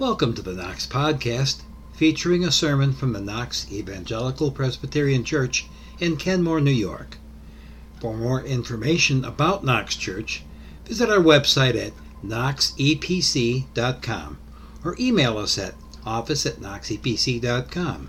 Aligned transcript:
Welcome 0.00 0.32
to 0.32 0.42
the 0.42 0.54
Knox 0.54 0.86
Podcast, 0.86 1.60
featuring 1.92 2.42
a 2.42 2.50
sermon 2.50 2.94
from 2.94 3.12
the 3.12 3.20
Knox 3.20 3.70
Evangelical 3.70 4.50
Presbyterian 4.50 5.24
Church 5.24 5.66
in 5.98 6.16
Kenmore, 6.16 6.62
New 6.62 6.70
York. 6.70 7.18
For 8.00 8.14
more 8.14 8.42
information 8.42 9.26
about 9.26 9.62
Knox 9.62 9.96
Church, 9.96 10.42
visit 10.86 11.10
our 11.10 11.18
website 11.18 11.76
at 11.76 11.92
knoxepc.com 12.24 13.58
or 14.86 14.96
email 14.98 15.36
us 15.36 15.58
at 15.58 15.74
office 16.06 16.46
at 16.46 16.56
knoxepc.com. 16.56 18.08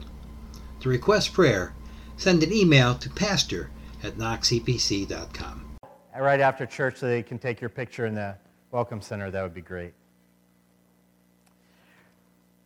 To 0.80 0.88
request 0.88 1.34
prayer, 1.34 1.76
send 2.16 2.42
an 2.42 2.54
email 2.54 2.96
to 2.96 3.10
pastor 3.10 3.70
at 4.02 4.18
knoxepc.com. 4.18 5.78
Right 6.18 6.40
after 6.40 6.66
church, 6.66 7.00
so 7.00 7.08
they 7.08 7.22
can 7.22 7.38
take 7.38 7.60
your 7.60 7.70
picture 7.70 8.06
in 8.06 8.16
the 8.16 8.38
Welcome 8.72 9.02
Center. 9.02 9.30
That 9.30 9.44
would 9.44 9.54
be 9.54 9.60
great. 9.60 9.92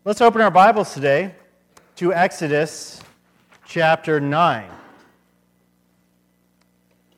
Let's 0.08 0.22
open 0.22 0.40
our 0.42 0.52
Bibles 0.52 0.94
today 0.94 1.34
to 1.96 2.14
Exodus 2.14 3.02
chapter 3.66 4.20
9. 4.20 4.70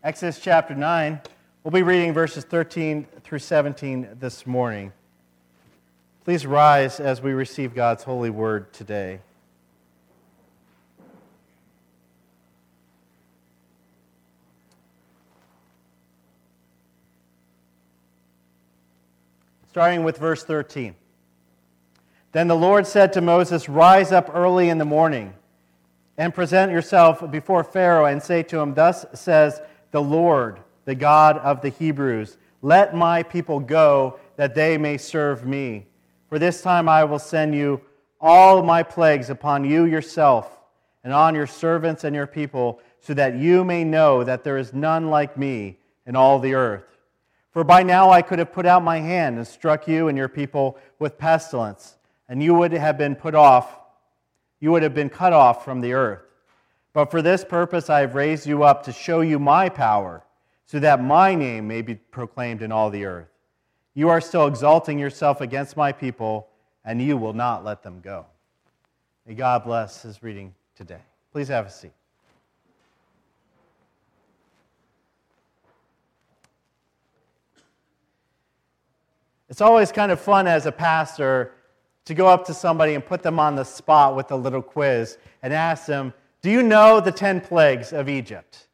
Exodus 0.02 0.40
chapter 0.40 0.73
9. 0.73 1.20
We'll 1.66 1.73
be 1.73 1.84
reading 1.84 2.14
verses 2.14 2.45
13 2.45 3.05
through 3.26 3.40
17 3.40 4.08
this 4.22 4.48
morning. 4.48 4.94
Please 6.23 6.45
rise 6.45 7.02
as 7.02 7.22
we 7.22 7.34
receive 7.34 7.76
God's 7.76 8.04
holy 8.04 8.30
word 8.30 8.72
today. 8.72 9.20
Starting 19.72 20.06
with 20.06 20.17
verse 20.17 20.45
13. 20.45 20.95
Then 22.38 22.48
the 22.48 22.55
Lord 22.55 22.86
said 22.86 23.14
to 23.14 23.22
Moses, 23.22 23.68
Rise 23.68 24.12
up 24.12 24.30
early 24.32 24.70
in 24.70 24.78
the 24.78 24.86
morning 24.86 25.34
and 26.20 26.36
present 26.36 26.72
yourself 26.72 27.31
before 27.31 27.64
Pharaoh 27.64 28.06
and 28.06 28.22
say 28.22 28.44
to 28.44 28.59
him, 28.59 28.75
Thus 28.75 29.08
says 29.16 29.59
the 29.89 30.03
Lord, 30.03 30.59
the 30.86 30.94
God 30.94 31.39
of 31.39 31.62
the 31.64 31.70
Hebrews, 31.70 32.38
Let 32.62 32.95
my 32.95 33.23
people 33.23 33.59
go 33.59 34.20
that 34.36 34.53
they 34.53 34.78
may 34.78 34.97
serve 34.97 35.47
me. 35.47 35.88
For 36.30 36.38
this 36.38 36.62
time 36.62 36.88
I 36.88 37.06
will 37.06 37.17
send 37.17 37.56
you 37.56 37.81
all 38.22 38.62
my 38.62 38.84
plagues 38.84 39.31
upon 39.31 39.66
you 39.66 39.86
yourself 39.86 40.59
and 41.03 41.12
on 41.14 41.34
your 41.34 41.47
servants 41.47 42.03
and 42.03 42.16
your 42.16 42.28
people, 42.28 42.80
so 43.00 43.16
that 43.16 43.38
you 43.38 43.64
may 43.64 43.84
know 43.84 44.23
that 44.23 44.44
there 44.44 44.59
is 44.59 44.75
none 44.75 45.09
like 45.09 45.40
me 45.40 45.80
in 46.06 46.16
all 46.16 46.38
the 46.38 46.53
earth. 46.53 47.00
For 47.50 47.64
by 47.64 47.81
now 47.81 48.12
I 48.12 48.22
could 48.22 48.38
have 48.38 48.53
put 48.53 48.67
out 48.67 48.84
my 48.84 49.00
hand 49.00 49.38
and 49.38 49.47
struck 49.47 49.88
you 49.88 50.08
and 50.08 50.16
your 50.16 50.30
people 50.30 50.78
with 51.00 51.17
pestilence 51.17 51.97
and 52.30 52.42
you 52.42 52.53
would 52.53 52.72
have 52.72 52.97
been 52.97 53.16
put 53.16 53.36
off, 53.36 53.80
you 54.59 54.72
would 54.72 54.83
have 54.83 54.94
been 54.94 55.09
cut 55.09 55.33
off 55.33 55.64
from 55.64 55.81
the 55.81 55.94
earth. 55.94 56.22
But 56.94 57.11
for 57.11 57.22
this 57.22 57.45
purpose 57.45 57.89
I 57.89 58.02
have 58.02 58.16
raised 58.16 58.47
you 58.47 58.64
up 58.64 58.84
to 58.84 58.92
show 58.92 59.22
you 59.22 59.39
my 59.39 59.69
power, 59.69 60.23
so 60.66 60.80
that 60.80 61.02
my 61.02 61.34
name 61.34 61.67
may 61.67 61.81
be 61.81 61.95
proclaimed 61.95 62.61
in 62.61 62.72
all 62.72 62.89
the 62.89 63.06
earth. 63.06 63.30
You 63.94 64.09
are 64.09 64.19
still 64.19 64.47
exalting 64.47 65.00
yourself 65.00 65.39
against 65.42 65.78
my 65.78 65.92
people, 65.92 66.50
and 66.84 67.02
you 67.02 67.16
will 67.17 67.34
not 67.34 67.64
let 67.64 67.84
them 67.84 68.02
go. 68.02 68.25
May 69.25 69.34
God 69.34 69.64
bless 69.64 70.02
his 70.02 70.22
reading 70.22 70.53
today. 70.75 71.00
Please 71.31 71.47
have 71.47 71.66
a 71.66 71.69
seat. 71.69 71.91
It's 79.50 79.62
always 79.62 79.91
kind 79.94 80.12
of 80.12 80.19
fun 80.19 80.47
as 80.47 80.66
a 80.66 80.72
pastor 80.72 81.53
to 82.08 82.13
go 82.13 82.25
up 82.25 82.45
to 82.45 82.53
somebody 82.53 82.94
and 82.94 83.05
put 83.05 83.22
them 83.22 83.38
on 83.38 83.55
the 83.55 83.66
spot 83.66 84.16
with 84.16 84.31
a 84.31 84.36
little 84.36 84.61
quiz 84.61 85.17
and 85.44 85.53
ask 85.53 85.86
them, 85.86 86.13
Do 86.41 86.50
you 86.50 86.63
know 86.63 87.02
the 87.02 87.11
10 87.11 87.41
plagues 87.41 87.91
of 87.91 88.08
Egypt? 88.08 88.69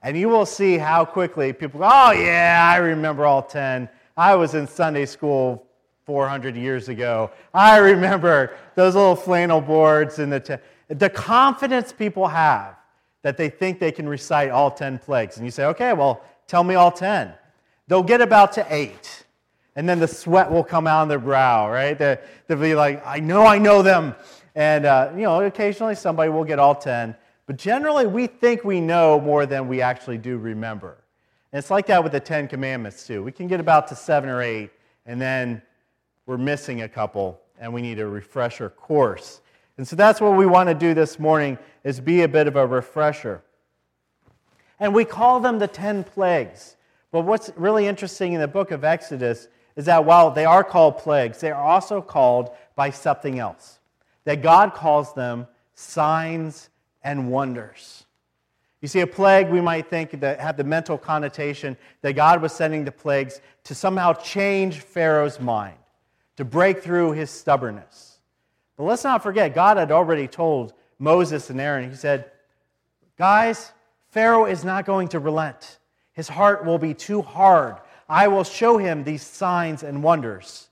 And 0.00 0.16
you 0.16 0.30
will 0.30 0.46
see 0.46 0.78
how 0.78 1.04
quickly 1.04 1.52
people 1.52 1.80
go, 1.80 1.90
Oh, 1.92 2.12
yeah, 2.12 2.70
I 2.72 2.78
remember 2.78 3.26
all 3.26 3.42
10. 3.42 3.86
I 4.16 4.34
was 4.34 4.54
in 4.54 4.66
Sunday 4.66 5.04
school 5.04 5.66
400 6.06 6.56
years 6.56 6.88
ago. 6.88 7.30
I 7.52 7.76
remember 7.76 8.54
those 8.76 8.94
little 8.94 9.16
flannel 9.16 9.60
boards 9.60 10.18
and 10.18 10.32
the, 10.32 10.40
ten. 10.40 10.58
the 10.88 11.10
confidence 11.10 11.92
people 11.92 12.26
have 12.26 12.76
that 13.20 13.36
they 13.36 13.50
think 13.50 13.78
they 13.78 13.92
can 13.92 14.08
recite 14.08 14.48
all 14.48 14.70
10 14.70 15.00
plagues. 15.00 15.36
And 15.36 15.44
you 15.44 15.50
say, 15.50 15.66
Okay, 15.66 15.92
well, 15.92 16.22
tell 16.46 16.64
me 16.64 16.76
all 16.76 16.90
10. 16.90 17.30
They'll 17.88 18.02
get 18.02 18.22
about 18.22 18.52
to 18.52 18.66
eight 18.70 19.24
and 19.76 19.88
then 19.88 19.98
the 19.98 20.08
sweat 20.08 20.50
will 20.50 20.64
come 20.64 20.86
out 20.86 21.02
on 21.02 21.08
their 21.08 21.18
brow, 21.18 21.70
right? 21.70 21.98
They, 21.98 22.18
will 22.48 22.56
be 22.56 22.74
like, 22.74 23.04
I 23.04 23.20
know 23.20 23.44
I 23.44 23.58
know 23.58 23.82
them. 23.82 24.14
And, 24.54 24.86
uh, 24.86 25.10
you 25.14 25.22
know, 25.22 25.40
occasionally 25.40 25.96
somebody 25.96 26.30
will 26.30 26.44
get 26.44 26.58
all 26.58 26.74
10. 26.74 27.16
But 27.46 27.56
generally, 27.56 28.06
we 28.06 28.26
think 28.26 28.64
we 28.64 28.80
know 28.80 29.20
more 29.20 29.46
than 29.46 29.68
we 29.68 29.82
actually 29.82 30.18
do 30.18 30.38
remember. 30.38 30.96
And 31.52 31.58
it's 31.58 31.70
like 31.70 31.86
that 31.86 32.02
with 32.02 32.12
the 32.12 32.20
Ten 32.20 32.48
Commandments, 32.48 33.06
too. 33.06 33.22
We 33.22 33.32
can 33.32 33.48
get 33.48 33.60
about 33.60 33.88
to 33.88 33.96
seven 33.96 34.30
or 34.30 34.42
eight, 34.42 34.70
and 35.06 35.20
then 35.20 35.60
we're 36.26 36.38
missing 36.38 36.82
a 36.82 36.88
couple, 36.88 37.40
and 37.60 37.72
we 37.72 37.82
need 37.82 37.98
a 37.98 38.06
refresher 38.06 38.70
course. 38.70 39.40
And 39.76 39.86
so 39.86 39.94
that's 39.94 40.20
what 40.20 40.36
we 40.36 40.46
want 40.46 40.68
to 40.68 40.74
do 40.74 40.94
this 40.94 41.18
morning 41.18 41.58
is 41.82 42.00
be 42.00 42.22
a 42.22 42.28
bit 42.28 42.46
of 42.46 42.56
a 42.56 42.66
refresher. 42.66 43.42
And 44.80 44.94
we 44.94 45.04
call 45.04 45.40
them 45.40 45.58
the 45.58 45.68
10 45.68 46.04
plagues. 46.04 46.76
But 47.10 47.22
what's 47.22 47.50
really 47.56 47.86
interesting 47.86 48.32
in 48.32 48.40
the 48.40 48.48
book 48.48 48.70
of 48.70 48.84
Exodus 48.84 49.48
is 49.76 49.86
that 49.86 50.04
while 50.04 50.30
they 50.30 50.44
are 50.44 50.64
called 50.64 50.98
plagues, 50.98 51.40
they 51.40 51.50
are 51.50 51.62
also 51.62 52.00
called 52.00 52.50
by 52.76 52.90
something 52.90 53.38
else. 53.38 53.78
That 54.24 54.42
God 54.42 54.74
calls 54.74 55.14
them 55.14 55.46
signs 55.74 56.70
and 57.02 57.30
wonders. 57.30 58.06
You 58.80 58.88
see, 58.88 59.00
a 59.00 59.06
plague, 59.06 59.48
we 59.48 59.60
might 59.60 59.88
think 59.88 60.20
that 60.20 60.40
have 60.40 60.56
the 60.56 60.64
mental 60.64 60.98
connotation 60.98 61.76
that 62.02 62.12
God 62.12 62.42
was 62.42 62.52
sending 62.52 62.84
the 62.84 62.92
plagues 62.92 63.40
to 63.64 63.74
somehow 63.74 64.12
change 64.12 64.80
Pharaoh's 64.80 65.40
mind, 65.40 65.78
to 66.36 66.44
break 66.44 66.82
through 66.82 67.12
his 67.12 67.30
stubbornness. 67.30 68.18
But 68.76 68.84
let's 68.84 69.04
not 69.04 69.22
forget, 69.22 69.54
God 69.54 69.76
had 69.76 69.90
already 69.90 70.28
told 70.28 70.74
Moses 70.98 71.50
and 71.50 71.60
Aaron, 71.60 71.88
He 71.88 71.96
said, 71.96 72.30
Guys, 73.16 73.72
Pharaoh 74.10 74.46
is 74.46 74.64
not 74.64 74.84
going 74.84 75.08
to 75.08 75.18
relent. 75.18 75.78
His 76.12 76.28
heart 76.28 76.64
will 76.64 76.78
be 76.78 76.94
too 76.94 77.22
hard 77.22 77.76
I 78.08 78.28
will 78.28 78.44
show 78.44 78.78
him 78.78 79.04
these 79.04 79.22
signs 79.22 79.82
and 79.82 80.02
wonders, 80.02 80.68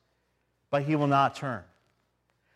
but 0.71 0.83
he 0.83 0.97
will 0.97 1.07
not 1.07 1.35
turn. 1.35 1.63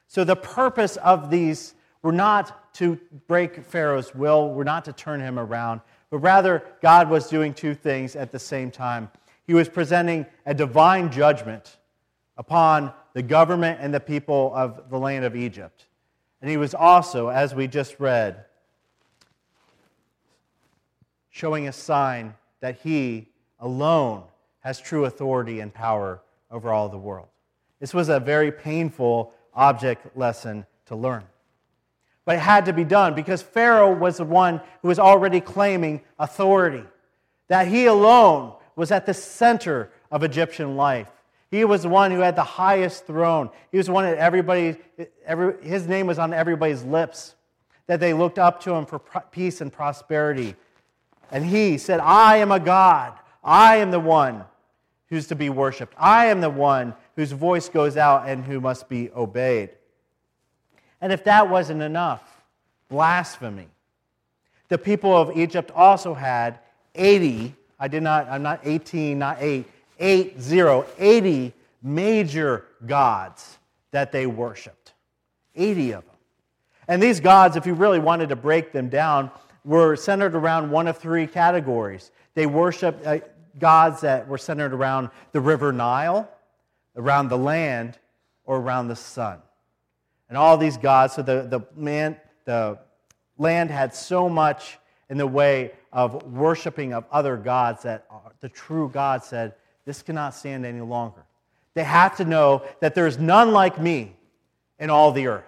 So, 0.09 0.25
the 0.25 0.37
purpose 0.37 0.97
of 0.97 1.31
these 1.31 1.75
were 2.03 2.13
not 2.13 2.75
to 2.75 2.99
break 3.27 3.65
Pharaoh's 3.65 4.15
will, 4.15 4.53
were 4.53 4.65
not 4.65 4.85
to 4.85 4.93
turn 4.93 5.21
him 5.21 5.39
around, 5.39 5.81
but 6.11 6.19
rather 6.19 6.63
God 6.83 7.11
was 7.11 7.29
doing 7.29 7.53
two 7.53 7.75
things 7.75 8.15
at 8.15 8.31
the 8.31 8.39
same 8.39 8.71
time. 8.71 9.11
He 9.47 9.55
was 9.55 9.69
presenting 9.69 10.27
a 10.45 10.55
divine 10.55 11.11
judgment 11.11 11.77
upon 12.37 12.93
the 13.15 13.23
government 13.23 13.79
and 13.81 13.93
the 13.95 14.01
people 14.01 14.53
of 14.55 14.91
the 14.91 14.99
land 14.99 15.25
of 15.25 15.35
Egypt. 15.35 15.87
And 16.41 16.51
he 16.51 16.57
was 16.57 16.75
also, 16.75 17.29
as 17.29 17.55
we 17.55 17.67
just 17.67 17.99
read, 17.99 18.45
showing 21.31 21.67
a 21.67 21.73
sign 21.73 22.35
that 22.61 22.79
he 22.83 23.29
alone 23.59 24.23
has 24.67 24.81
true 24.81 25.05
authority 25.05 25.61
and 25.61 25.73
power 25.73 26.21
over 26.51 26.73
all 26.73 26.89
the 26.89 26.99
world. 26.99 27.29
This 27.79 27.95
was 27.95 28.09
a 28.09 28.19
very 28.19 28.51
painful 28.51 29.33
object 29.55 30.17
lesson 30.17 30.67
to 30.87 30.97
learn. 30.97 31.23
But 32.25 32.35
it 32.35 32.41
had 32.41 32.65
to 32.65 32.73
be 32.73 32.83
done 32.83 33.15
because 33.15 33.43
Pharaoh 33.43 33.95
was 33.95 34.17
the 34.17 34.25
one 34.25 34.61
who 34.83 34.89
was 34.89 34.99
already 34.99 35.41
claiming 35.41 36.01
authority, 36.19 36.83
that 37.47 37.69
he 37.69 37.87
alone 37.87 38.55
was 38.75 38.91
at 38.91 39.07
the 39.07 39.15
center 39.15 39.89
of 40.11 40.25
Egyptian 40.25 40.75
life. 40.75 41.13
He 41.49 41.65
was 41.65 41.83
the 41.83 41.89
one 41.89 42.11
who 42.11 42.19
had 42.19 42.35
the 42.35 42.43
highest 42.43 43.07
throne. 43.07 43.51
He 43.71 43.77
was 43.77 43.87
the 43.87 43.93
one 43.93 44.05
that 44.05 44.19
everybody, 44.19 44.79
every, 45.25 45.63
his 45.63 45.87
name 45.87 46.09
was 46.09 46.19
on 46.19 46.35
everybody's 46.35 46.83
lips, 46.83 47.37
that 47.87 48.01
they 48.01 48.13
looked 48.13 48.41
up 48.41 48.61
to 48.63 48.73
him 48.73 48.85
for 48.85 48.99
peace 49.31 49.61
and 49.61 49.73
prosperity. 49.73 50.57
And 51.31 51.47
he 51.47 51.79
said, 51.79 52.01
I 52.01 52.39
am 52.39 52.51
a 52.51 52.59
God. 52.59 53.13
I 53.45 53.77
am 53.77 53.93
the 53.93 54.01
one 54.01 54.45
who's 55.09 55.27
to 55.29 55.35
be 55.35 55.49
worshiped. 55.49 55.95
I 55.99 56.27
am 56.27 56.41
the 56.41 56.51
one 56.51 56.95
whose 57.15 57.33
voice 57.33 57.69
goes 57.69 57.97
out 57.97 58.29
and 58.29 58.45
who 58.45 58.61
must 58.61 58.89
be 58.89 59.11
obeyed. 59.13 59.71
And 61.01 61.13
if 61.13 61.25
that 61.25 61.49
wasn't 61.49 61.83
enough, 61.83 62.43
blasphemy. 62.89 63.69
The 64.69 64.79
people 64.79 65.17
of 65.17 65.37
Egypt 65.37 65.71
also 65.75 66.15
had 66.15 66.59
80, 66.95 67.55
I 67.79 67.89
did 67.89 68.03
not, 68.03 68.29
I'm 68.29 68.43
not 68.43 68.61
18, 68.65 69.19
not 69.19 69.37
8, 69.41 69.67
8, 69.99 70.41
0, 70.41 70.87
80 70.99 71.53
major 71.83 72.65
gods 72.85 73.59
that 73.93 74.13
they 74.13 74.27
worshiped. 74.27 74.95
80 75.55 75.93
of 75.93 76.05
them. 76.05 76.15
And 76.89 77.03
these 77.03 77.21
gods, 77.21 77.57
if 77.57 77.67
you 77.67 77.75
really 77.75 77.99
wanted 77.99 78.29
to 78.31 78.37
break 78.37 78.73
them 78.73 78.89
down, 78.89 79.31
were 79.65 79.97
centered 79.97 80.35
around 80.35 80.71
one 80.71 80.87
of 80.87 80.99
three 80.99 81.27
categories. 81.27 82.11
They 82.35 82.47
worshiped, 82.47 83.05
uh, 83.07 83.19
gods 83.59 84.01
that 84.03 84.29
were 84.29 84.39
centered 84.39 84.73
around 84.73 85.11
the 85.33 85.41
river 85.41 85.73
Nile, 85.73 86.29
around 86.97 87.29
the 87.29 87.39
land, 87.39 87.99
or 88.45 88.59
around 88.59 88.89
the 88.89 88.97
sun. 88.97 89.39
And 90.29 90.37
all 90.37 90.57
these 90.57 90.77
gods, 90.77 91.15
so 91.15 91.23
the, 91.23 91.43
the, 91.43 91.61
man, 91.75 92.17
the 92.45 92.79
land 93.39 93.71
had 93.71 93.95
so 93.95 94.29
much 94.29 94.79
in 95.09 95.19
the 95.19 95.27
way 95.27 95.73
of 95.93 96.25
worshiping 96.33 96.93
of 96.93 97.05
other 97.13 97.37
gods 97.37 97.83
that 97.83 98.07
the 98.41 98.49
true 98.49 98.91
God 98.93 99.23
said, 99.23 99.55
This 99.85 100.03
cannot 100.03 100.35
stand 100.35 100.67
any 100.67 100.81
longer. 100.81 101.25
They 101.75 101.85
have 101.85 102.17
to 102.17 102.25
know 102.25 102.65
that 102.81 102.95
there 102.95 103.07
is 103.07 103.19
none 103.19 103.53
like 103.53 103.81
me 103.81 104.17
in 104.79 104.91
all 104.91 105.13
the 105.13 105.27
earth. 105.27 105.45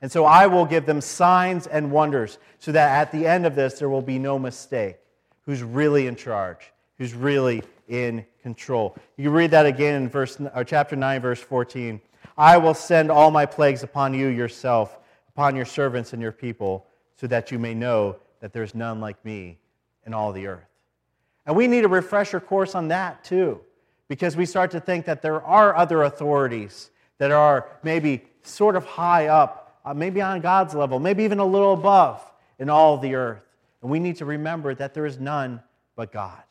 And 0.00 0.12
so 0.12 0.26
I 0.26 0.46
will 0.46 0.66
give 0.66 0.84
them 0.84 1.00
signs 1.00 1.66
and 1.66 1.90
wonders 1.90 2.38
so 2.58 2.72
that 2.72 3.00
at 3.00 3.12
the 3.12 3.26
end 3.26 3.46
of 3.46 3.54
this, 3.54 3.78
there 3.78 3.88
will 3.88 4.02
be 4.02 4.18
no 4.18 4.38
mistake 4.38 4.98
who's 5.46 5.62
really 5.62 6.06
in 6.06 6.16
charge, 6.16 6.72
who's 6.98 7.14
really 7.14 7.62
in 7.88 8.24
control. 8.42 8.96
You 9.16 9.30
read 9.30 9.50
that 9.50 9.66
again 9.66 10.02
in 10.02 10.08
verse, 10.08 10.38
or 10.54 10.64
chapter 10.64 10.96
9, 10.96 11.20
verse 11.20 11.40
14. 11.40 12.00
I 12.36 12.56
will 12.56 12.74
send 12.74 13.10
all 13.10 13.30
my 13.30 13.46
plagues 13.46 13.82
upon 13.82 14.14
you 14.14 14.28
yourself, 14.28 14.98
upon 15.28 15.56
your 15.56 15.64
servants 15.64 16.12
and 16.12 16.20
your 16.20 16.32
people, 16.32 16.86
so 17.16 17.26
that 17.26 17.50
you 17.50 17.58
may 17.58 17.74
know 17.74 18.16
that 18.40 18.52
there's 18.52 18.74
none 18.74 19.00
like 19.00 19.22
me 19.24 19.58
in 20.06 20.14
all 20.14 20.32
the 20.32 20.46
earth. 20.46 20.66
And 21.46 21.56
we 21.56 21.66
need 21.66 21.84
a 21.84 21.88
refresher 21.88 22.40
course 22.40 22.74
on 22.74 22.88
that 22.88 23.22
too, 23.24 23.60
because 24.08 24.36
we 24.36 24.46
start 24.46 24.70
to 24.72 24.80
think 24.80 25.04
that 25.06 25.22
there 25.22 25.42
are 25.42 25.76
other 25.76 26.02
authorities 26.02 26.90
that 27.18 27.30
are 27.30 27.68
maybe 27.82 28.24
sort 28.42 28.76
of 28.76 28.84
high 28.84 29.28
up, 29.28 29.80
uh, 29.84 29.94
maybe 29.94 30.20
on 30.20 30.40
God's 30.40 30.74
level, 30.74 30.98
maybe 30.98 31.24
even 31.24 31.38
a 31.38 31.44
little 31.44 31.74
above 31.74 32.22
in 32.58 32.70
all 32.70 32.98
the 32.98 33.14
earth. 33.14 33.42
And 33.82 33.90
we 33.90 33.98
need 33.98 34.16
to 34.16 34.24
remember 34.24 34.74
that 34.74 34.94
there 34.94 35.06
is 35.06 35.18
none 35.18 35.62
but 35.96 36.12
God, 36.12 36.42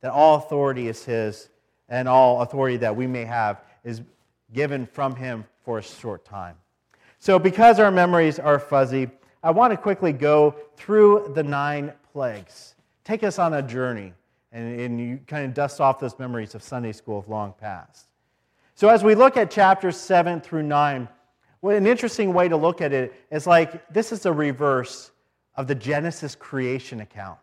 that 0.00 0.12
all 0.12 0.36
authority 0.36 0.88
is 0.88 1.04
His, 1.04 1.48
and 1.88 2.08
all 2.08 2.42
authority 2.42 2.76
that 2.78 2.94
we 2.94 3.06
may 3.06 3.24
have 3.24 3.62
is 3.84 4.02
given 4.52 4.86
from 4.86 5.16
Him 5.16 5.44
for 5.64 5.78
a 5.78 5.82
short 5.82 6.24
time. 6.24 6.56
So, 7.18 7.38
because 7.38 7.80
our 7.80 7.90
memories 7.90 8.38
are 8.38 8.58
fuzzy, 8.58 9.10
I 9.42 9.50
want 9.50 9.72
to 9.72 9.76
quickly 9.76 10.12
go 10.12 10.54
through 10.76 11.32
the 11.34 11.42
nine 11.42 11.92
plagues. 12.12 12.74
Take 13.04 13.24
us 13.24 13.38
on 13.38 13.54
a 13.54 13.62
journey, 13.62 14.12
and, 14.52 14.80
and 14.80 15.00
you 15.00 15.20
kind 15.26 15.44
of 15.44 15.54
dust 15.54 15.80
off 15.80 15.98
those 15.98 16.18
memories 16.18 16.54
of 16.54 16.62
Sunday 16.62 16.92
school 16.92 17.18
of 17.18 17.28
long 17.28 17.54
past. 17.60 18.06
So, 18.74 18.88
as 18.88 19.02
we 19.02 19.14
look 19.14 19.36
at 19.36 19.50
chapters 19.50 19.96
7 19.96 20.40
through 20.40 20.62
9, 20.62 21.08
well, 21.60 21.76
an 21.76 21.86
interesting 21.86 22.32
way 22.32 22.48
to 22.48 22.56
look 22.56 22.80
at 22.80 22.92
it 22.92 23.12
is 23.30 23.46
like 23.46 23.92
this 23.92 24.12
is 24.12 24.24
a 24.26 24.32
reverse 24.32 25.10
of 25.56 25.66
the 25.66 25.74
Genesis 25.74 26.36
creation 26.36 27.00
account. 27.00 27.40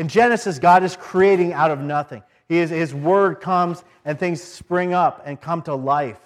In 0.00 0.08
Genesis, 0.08 0.58
God 0.58 0.82
is 0.82 0.96
creating 0.96 1.52
out 1.52 1.70
of 1.70 1.78
nothing. 1.78 2.22
He 2.48 2.56
is, 2.56 2.70
his 2.70 2.94
word 2.94 3.42
comes 3.42 3.84
and 4.06 4.18
things 4.18 4.42
spring 4.42 4.94
up 4.94 5.20
and 5.26 5.38
come 5.38 5.60
to 5.64 5.74
life. 5.74 6.18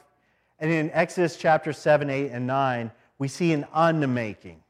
And 0.60 0.70
in 0.70 0.92
Exodus 0.92 1.36
chapter 1.36 1.72
7, 1.72 2.08
8, 2.08 2.30
and 2.30 2.46
9, 2.46 2.92
we 3.18 3.26
see 3.26 3.52
an 3.52 3.66
unmaking 3.74 4.62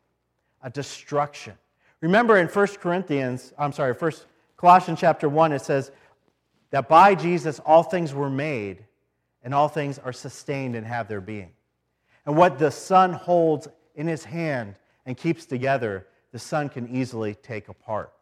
a 0.63 0.71
destruction. 0.71 1.53
Remember 2.01 2.39
in 2.39 2.47
1 2.47 2.67
Corinthians, 2.81 3.53
I'm 3.59 3.73
sorry, 3.73 3.93
1 3.93 4.13
Colossians 4.57 5.01
chapter 5.01 5.29
1, 5.29 5.53
it 5.53 5.61
says 5.61 5.91
that 6.71 6.89
by 6.89 7.15
Jesus 7.15 7.61
all 7.61 7.83
things 7.83 8.15
were 8.15 8.31
made 8.31 8.87
and 9.43 9.53
all 9.53 9.69
things 9.69 9.99
are 9.99 10.15
sustained 10.15 10.77
and 10.77 10.87
have 10.87 11.09
their 11.09 11.21
being. 11.21 11.53
And 12.25 12.39
what 12.39 12.59
the 12.59 12.71
Son 12.71 13.13
holds 13.13 13.69
in 13.97 14.07
his 14.07 14.25
hand 14.25 14.77
and 15.05 15.15
keeps 15.15 15.45
together, 15.45 16.07
the 16.33 16.39
Son 16.39 16.71
can 16.71 16.89
easily 16.89 17.35
take 17.35 17.69
apart. 17.69 18.14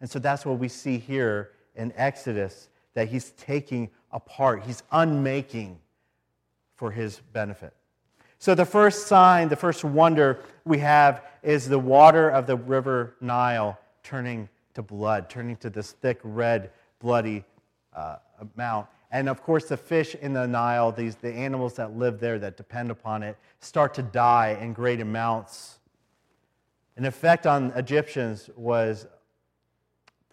And 0.00 0.08
so 0.08 0.18
that's 0.18 0.46
what 0.46 0.58
we 0.58 0.68
see 0.68 0.98
here 0.98 1.50
in 1.76 1.92
Exodus 1.96 2.68
that 2.94 3.08
he's 3.08 3.30
taking 3.32 3.90
apart, 4.12 4.64
he's 4.64 4.82
unmaking 4.90 5.78
for 6.74 6.90
his 6.90 7.20
benefit. 7.32 7.74
So, 8.38 8.54
the 8.54 8.64
first 8.64 9.06
sign, 9.06 9.50
the 9.50 9.56
first 9.56 9.84
wonder 9.84 10.40
we 10.64 10.78
have 10.78 11.24
is 11.42 11.68
the 11.68 11.78
water 11.78 12.30
of 12.30 12.46
the 12.46 12.56
river 12.56 13.14
Nile 13.20 13.78
turning 14.02 14.48
to 14.74 14.82
blood, 14.82 15.28
turning 15.28 15.56
to 15.56 15.68
this 15.68 15.92
thick, 15.92 16.18
red, 16.24 16.70
bloody 17.00 17.44
uh, 17.94 18.16
amount. 18.56 18.86
And 19.10 19.28
of 19.28 19.42
course, 19.42 19.66
the 19.66 19.76
fish 19.76 20.14
in 20.14 20.32
the 20.32 20.46
Nile, 20.46 20.90
these, 20.90 21.16
the 21.16 21.32
animals 21.32 21.74
that 21.74 21.98
live 21.98 22.18
there 22.18 22.38
that 22.38 22.56
depend 22.56 22.90
upon 22.90 23.22
it, 23.22 23.36
start 23.58 23.92
to 23.94 24.02
die 24.02 24.56
in 24.60 24.72
great 24.72 25.00
amounts. 25.00 25.78
An 26.96 27.04
effect 27.04 27.46
on 27.46 27.72
Egyptians 27.76 28.48
was 28.56 29.06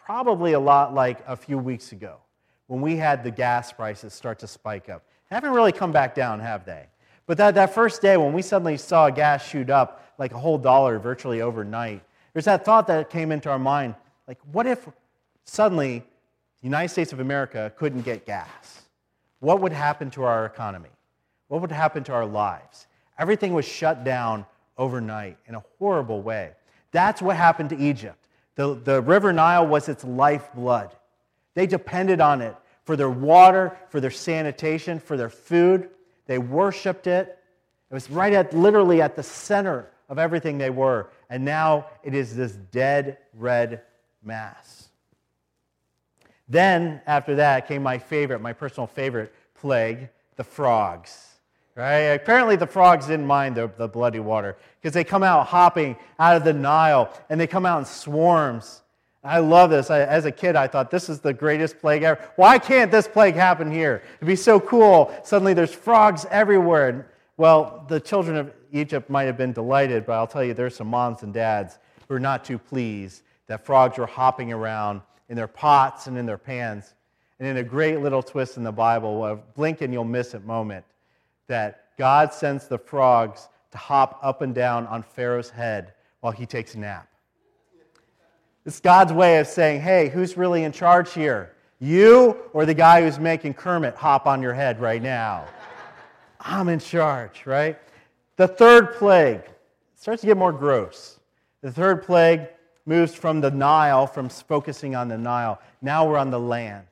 probably 0.08 0.54
a 0.54 0.58
lot 0.58 0.94
like 0.94 1.18
a 1.26 1.36
few 1.36 1.58
weeks 1.58 1.92
ago 1.92 2.16
when 2.66 2.80
we 2.80 2.96
had 2.96 3.22
the 3.22 3.30
gas 3.30 3.74
prices 3.74 4.14
start 4.14 4.38
to 4.38 4.46
spike 4.46 4.88
up. 4.88 5.04
They 5.28 5.36
haven't 5.36 5.50
really 5.50 5.70
come 5.70 5.92
back 5.92 6.14
down, 6.14 6.40
have 6.40 6.64
they? 6.64 6.86
But 7.26 7.36
that, 7.36 7.54
that 7.56 7.74
first 7.74 8.00
day 8.00 8.16
when 8.16 8.32
we 8.32 8.40
suddenly 8.40 8.78
saw 8.78 9.10
gas 9.10 9.46
shoot 9.46 9.68
up 9.68 10.14
like 10.16 10.32
a 10.32 10.38
whole 10.38 10.56
dollar 10.56 10.98
virtually 10.98 11.42
overnight, 11.42 12.02
there's 12.32 12.46
that 12.46 12.64
thought 12.64 12.86
that 12.86 13.10
came 13.10 13.30
into 13.30 13.50
our 13.50 13.58
mind 13.58 13.94
like, 14.26 14.38
what 14.50 14.66
if 14.66 14.88
suddenly 15.44 15.98
the 15.98 16.66
United 16.66 16.88
States 16.88 17.12
of 17.12 17.20
America 17.20 17.70
couldn't 17.76 18.00
get 18.00 18.24
gas? 18.24 18.84
What 19.40 19.60
would 19.60 19.74
happen 19.74 20.10
to 20.12 20.24
our 20.24 20.46
economy? 20.46 20.88
What 21.48 21.60
would 21.60 21.70
happen 21.70 22.02
to 22.04 22.14
our 22.14 22.24
lives? 22.24 22.86
Everything 23.18 23.52
was 23.52 23.66
shut 23.66 24.04
down 24.04 24.46
overnight 24.78 25.36
in 25.44 25.54
a 25.54 25.62
horrible 25.78 26.22
way. 26.22 26.52
That's 26.92 27.20
what 27.20 27.36
happened 27.36 27.68
to 27.68 27.76
Egypt. 27.76 28.24
The, 28.58 28.74
the 28.74 29.00
River 29.00 29.32
Nile 29.32 29.68
was 29.68 29.88
its 29.88 30.02
lifeblood. 30.02 30.90
They 31.54 31.68
depended 31.68 32.20
on 32.20 32.42
it 32.42 32.56
for 32.82 32.96
their 32.96 33.08
water, 33.08 33.78
for 33.88 34.00
their 34.00 34.10
sanitation, 34.10 34.98
for 34.98 35.16
their 35.16 35.30
food. 35.30 35.90
They 36.26 36.38
worshiped 36.38 37.06
it. 37.06 37.38
It 37.88 37.94
was 37.94 38.10
right 38.10 38.32
at 38.32 38.52
literally 38.52 39.00
at 39.00 39.14
the 39.14 39.22
center 39.22 39.88
of 40.08 40.18
everything 40.18 40.58
they 40.58 40.70
were. 40.70 41.08
And 41.30 41.44
now 41.44 41.86
it 42.02 42.14
is 42.14 42.34
this 42.34 42.50
dead 42.72 43.18
red 43.32 43.82
mass. 44.24 44.88
Then, 46.48 47.00
after 47.06 47.36
that, 47.36 47.68
came 47.68 47.84
my 47.84 47.98
favorite, 47.98 48.40
my 48.40 48.54
personal 48.54 48.88
favorite 48.88 49.32
plague 49.54 50.08
the 50.34 50.42
frogs. 50.42 51.27
Right? 51.78 51.98
Apparently, 51.98 52.56
the 52.56 52.66
frogs 52.66 53.06
didn't 53.06 53.26
mind 53.26 53.54
the, 53.54 53.70
the 53.78 53.86
bloody 53.86 54.18
water 54.18 54.56
because 54.82 54.92
they 54.92 55.04
come 55.04 55.22
out 55.22 55.46
hopping 55.46 55.94
out 56.18 56.34
of 56.34 56.42
the 56.42 56.52
Nile 56.52 57.08
and 57.30 57.40
they 57.40 57.46
come 57.46 57.64
out 57.64 57.78
in 57.78 57.84
swarms. 57.84 58.82
I 59.22 59.38
love 59.38 59.70
this. 59.70 59.88
I, 59.88 60.00
as 60.00 60.24
a 60.24 60.32
kid, 60.32 60.56
I 60.56 60.66
thought 60.66 60.90
this 60.90 61.08
is 61.08 61.20
the 61.20 61.32
greatest 61.32 61.78
plague 61.78 62.02
ever. 62.02 62.20
Why 62.34 62.58
can't 62.58 62.90
this 62.90 63.06
plague 63.06 63.36
happen 63.36 63.70
here? 63.70 64.02
It'd 64.16 64.26
be 64.26 64.34
so 64.34 64.58
cool. 64.58 65.16
Suddenly 65.22 65.54
there's 65.54 65.72
frogs 65.72 66.26
everywhere. 66.32 67.12
Well, 67.36 67.86
the 67.88 68.00
children 68.00 68.36
of 68.36 68.52
Egypt 68.72 69.08
might 69.08 69.24
have 69.26 69.36
been 69.36 69.52
delighted, 69.52 70.04
but 70.04 70.14
I'll 70.14 70.26
tell 70.26 70.42
you, 70.42 70.54
there's 70.54 70.74
some 70.74 70.88
moms 70.88 71.22
and 71.22 71.32
dads 71.32 71.78
who 72.08 72.14
are 72.14 72.20
not 72.20 72.44
too 72.44 72.58
pleased 72.58 73.22
that 73.46 73.64
frogs 73.64 73.98
were 73.98 74.06
hopping 74.06 74.52
around 74.52 75.00
in 75.28 75.36
their 75.36 75.46
pots 75.46 76.08
and 76.08 76.18
in 76.18 76.26
their 76.26 76.38
pans. 76.38 76.94
And 77.38 77.46
in 77.46 77.58
a 77.58 77.62
great 77.62 78.00
little 78.00 78.20
twist 78.20 78.56
in 78.56 78.64
the 78.64 78.72
Bible, 78.72 79.24
a 79.24 79.36
blink 79.36 79.80
and 79.80 79.92
you'll 79.92 80.02
miss 80.02 80.34
it 80.34 80.44
moment, 80.44 80.84
that 81.48 81.96
God 81.98 82.32
sends 82.32 82.68
the 82.68 82.78
frogs 82.78 83.48
to 83.72 83.78
hop 83.78 84.20
up 84.22 84.40
and 84.40 84.54
down 84.54 84.86
on 84.86 85.02
Pharaoh's 85.02 85.50
head 85.50 85.92
while 86.20 86.32
he 86.32 86.46
takes 86.46 86.74
a 86.74 86.78
nap. 86.78 87.08
It's 88.64 88.80
God's 88.80 89.12
way 89.12 89.38
of 89.38 89.46
saying, 89.46 89.80
hey, 89.80 90.08
who's 90.08 90.36
really 90.36 90.64
in 90.64 90.72
charge 90.72 91.12
here? 91.12 91.54
You 91.80 92.36
or 92.52 92.66
the 92.66 92.74
guy 92.74 93.02
who's 93.02 93.18
making 93.18 93.54
Kermit 93.54 93.94
hop 93.94 94.26
on 94.26 94.42
your 94.42 94.52
head 94.52 94.80
right 94.80 95.02
now? 95.02 95.46
I'm 96.40 96.68
in 96.68 96.78
charge, 96.78 97.46
right? 97.46 97.78
The 98.36 98.48
third 98.48 98.94
plague 98.94 99.42
starts 99.94 100.20
to 100.20 100.26
get 100.26 100.36
more 100.36 100.52
gross. 100.52 101.18
The 101.62 101.72
third 101.72 102.02
plague 102.04 102.48
moves 102.84 103.14
from 103.14 103.40
the 103.40 103.50
Nile, 103.50 104.06
from 104.06 104.28
focusing 104.28 104.94
on 104.94 105.08
the 105.08 105.18
Nile. 105.18 105.60
Now 105.82 106.08
we're 106.08 106.18
on 106.18 106.30
the 106.30 106.40
land. 106.40 106.86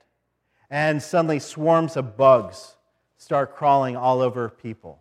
And 0.71 1.03
suddenly 1.03 1.39
swarms 1.39 1.97
of 1.97 2.17
bugs 2.17 2.76
start 3.19 3.57
crawling 3.57 3.97
all 3.97 4.21
over 4.21 4.49
people. 4.49 5.01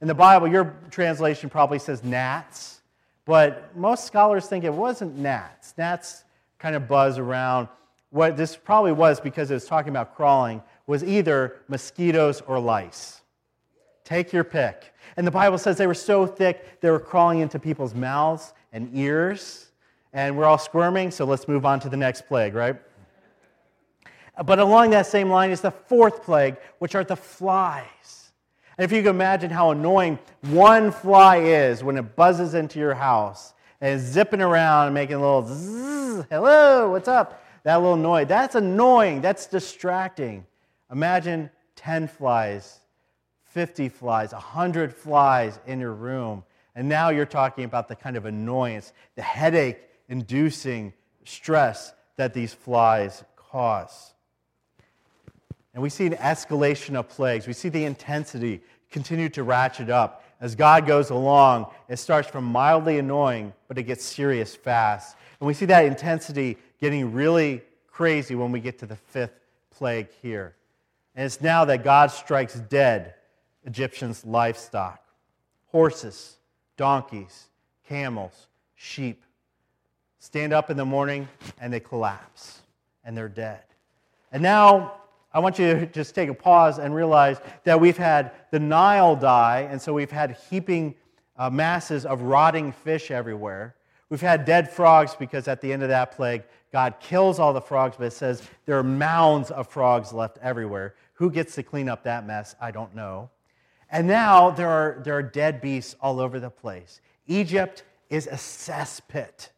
In 0.00 0.08
the 0.08 0.14
Bible, 0.14 0.48
your 0.48 0.76
translation 0.90 1.48
probably 1.48 1.78
says 1.78 2.04
gnats. 2.04 2.82
But 3.24 3.74
most 3.76 4.04
scholars 4.04 4.46
think 4.46 4.64
it 4.64 4.72
wasn't 4.72 5.16
gnats. 5.16 5.74
Gnats 5.78 6.24
kind 6.58 6.76
of 6.76 6.86
buzz 6.86 7.18
around. 7.18 7.68
What 8.10 8.36
this 8.36 8.56
probably 8.56 8.92
was 8.92 9.18
because 9.20 9.50
it 9.50 9.54
was 9.54 9.64
talking 9.64 9.88
about 9.88 10.14
crawling 10.14 10.62
was 10.86 11.02
either 11.02 11.56
mosquitoes 11.68 12.42
or 12.42 12.58
lice. 12.60 13.22
Take 14.04 14.32
your 14.32 14.44
pick. 14.44 14.92
And 15.16 15.26
the 15.26 15.30
Bible 15.30 15.56
says 15.56 15.78
they 15.78 15.86
were 15.86 15.94
so 15.94 16.26
thick 16.26 16.80
they 16.80 16.90
were 16.90 17.00
crawling 17.00 17.40
into 17.40 17.58
people's 17.58 17.94
mouths 17.94 18.52
and 18.72 18.90
ears. 18.94 19.70
And 20.12 20.36
we're 20.36 20.44
all 20.44 20.58
squirming, 20.58 21.10
so 21.10 21.24
let's 21.24 21.48
move 21.48 21.64
on 21.64 21.80
to 21.80 21.88
the 21.88 21.96
next 21.96 22.28
plague, 22.28 22.54
right? 22.54 22.76
But 24.42 24.58
along 24.58 24.90
that 24.90 25.06
same 25.06 25.30
line 25.30 25.50
is 25.50 25.60
the 25.60 25.70
fourth 25.70 26.24
plague, 26.24 26.56
which 26.78 26.94
are 26.94 27.04
the 27.04 27.16
flies. 27.16 28.32
And 28.76 28.84
if 28.84 28.90
you 28.90 29.02
can 29.02 29.10
imagine 29.10 29.50
how 29.50 29.70
annoying 29.70 30.18
one 30.42 30.90
fly 30.90 31.36
is 31.36 31.84
when 31.84 31.96
it 31.96 32.16
buzzes 32.16 32.54
into 32.54 32.78
your 32.78 32.94
house 32.94 33.54
and 33.80 33.94
is 33.94 34.02
zipping 34.02 34.40
around 34.40 34.86
and 34.86 34.94
making 34.94 35.16
a 35.16 35.20
little 35.20 35.46
zzz, 35.46 36.26
hello, 36.30 36.90
what's 36.90 37.06
up? 37.06 37.44
That 37.62 37.76
little 37.76 37.96
noise. 37.96 38.26
That's 38.26 38.56
annoying. 38.56 39.20
That's 39.20 39.46
distracting. 39.46 40.46
Imagine 40.90 41.50
10 41.76 42.08
flies 42.08 42.80
50 43.54 43.88
flies, 43.88 44.32
100 44.32 44.92
flies 44.92 45.60
in 45.64 45.78
your 45.78 45.92
room. 45.92 46.42
And 46.74 46.88
now 46.88 47.10
you're 47.10 47.24
talking 47.24 47.62
about 47.64 47.86
the 47.86 47.94
kind 47.94 48.16
of 48.16 48.26
annoyance, 48.26 48.92
the 49.14 49.22
headache 49.22 49.78
inducing 50.08 50.92
stress 51.24 51.92
that 52.16 52.34
these 52.34 52.52
flies 52.52 53.22
cause. 53.36 54.13
And 55.74 55.82
we 55.82 55.90
see 55.90 56.06
an 56.06 56.14
escalation 56.14 56.94
of 56.94 57.08
plagues. 57.08 57.46
We 57.46 57.52
see 57.52 57.68
the 57.68 57.84
intensity 57.84 58.62
continue 58.90 59.28
to 59.30 59.42
ratchet 59.42 59.90
up. 59.90 60.24
As 60.40 60.54
God 60.54 60.86
goes 60.86 61.10
along, 61.10 61.66
it 61.88 61.96
starts 61.96 62.28
from 62.28 62.44
mildly 62.44 62.98
annoying, 62.98 63.52
but 63.66 63.76
it 63.76 63.82
gets 63.82 64.04
serious 64.04 64.54
fast. 64.54 65.16
And 65.40 65.46
we 65.46 65.54
see 65.54 65.66
that 65.66 65.84
intensity 65.84 66.56
getting 66.80 67.12
really 67.12 67.62
crazy 67.88 68.34
when 68.34 68.52
we 68.52 68.60
get 68.60 68.78
to 68.78 68.86
the 68.86 68.96
fifth 68.96 69.40
plague 69.70 70.08
here. 70.22 70.54
And 71.16 71.26
it's 71.26 71.40
now 71.40 71.64
that 71.64 71.82
God 71.82 72.10
strikes 72.10 72.54
dead 72.54 73.14
Egyptians' 73.64 74.24
livestock 74.24 75.00
horses, 75.74 76.36
donkeys, 76.76 77.48
camels, 77.88 78.46
sheep. 78.76 79.24
Stand 80.20 80.52
up 80.52 80.70
in 80.70 80.76
the 80.76 80.84
morning 80.84 81.28
and 81.60 81.72
they 81.72 81.80
collapse 81.80 82.60
and 83.04 83.16
they're 83.16 83.28
dead. 83.28 83.62
And 84.30 84.40
now 84.40 84.92
I 85.34 85.40
want 85.40 85.58
you 85.58 85.74
to 85.74 85.86
just 85.86 86.14
take 86.14 86.28
a 86.28 86.34
pause 86.34 86.78
and 86.78 86.94
realize 86.94 87.40
that 87.64 87.80
we've 87.80 87.96
had 87.96 88.30
the 88.52 88.60
Nile 88.60 89.16
die, 89.16 89.66
and 89.68 89.82
so 89.82 89.92
we've 89.92 90.10
had 90.10 90.38
heaping 90.48 90.94
uh, 91.36 91.50
masses 91.50 92.06
of 92.06 92.22
rotting 92.22 92.70
fish 92.70 93.10
everywhere. 93.10 93.74
We've 94.10 94.20
had 94.20 94.44
dead 94.44 94.70
frogs 94.70 95.16
because 95.16 95.48
at 95.48 95.60
the 95.60 95.72
end 95.72 95.82
of 95.82 95.88
that 95.88 96.12
plague, 96.12 96.44
God 96.72 96.94
kills 97.00 97.40
all 97.40 97.52
the 97.52 97.60
frogs, 97.60 97.96
but 97.98 98.06
it 98.06 98.12
says 98.12 98.48
there 98.64 98.78
are 98.78 98.84
mounds 98.84 99.50
of 99.50 99.66
frogs 99.66 100.12
left 100.12 100.38
everywhere. 100.40 100.94
Who 101.14 101.32
gets 101.32 101.56
to 101.56 101.64
clean 101.64 101.88
up 101.88 102.04
that 102.04 102.24
mess? 102.24 102.54
I 102.60 102.70
don't 102.70 102.94
know. 102.94 103.30
And 103.90 104.06
now 104.06 104.50
there 104.50 104.68
are, 104.68 105.00
there 105.04 105.16
are 105.16 105.22
dead 105.22 105.60
beasts 105.60 105.96
all 106.00 106.20
over 106.20 106.38
the 106.38 106.50
place. 106.50 107.00
Egypt 107.26 107.82
is 108.08 108.28
a 108.28 108.34
cesspit, 108.34 109.48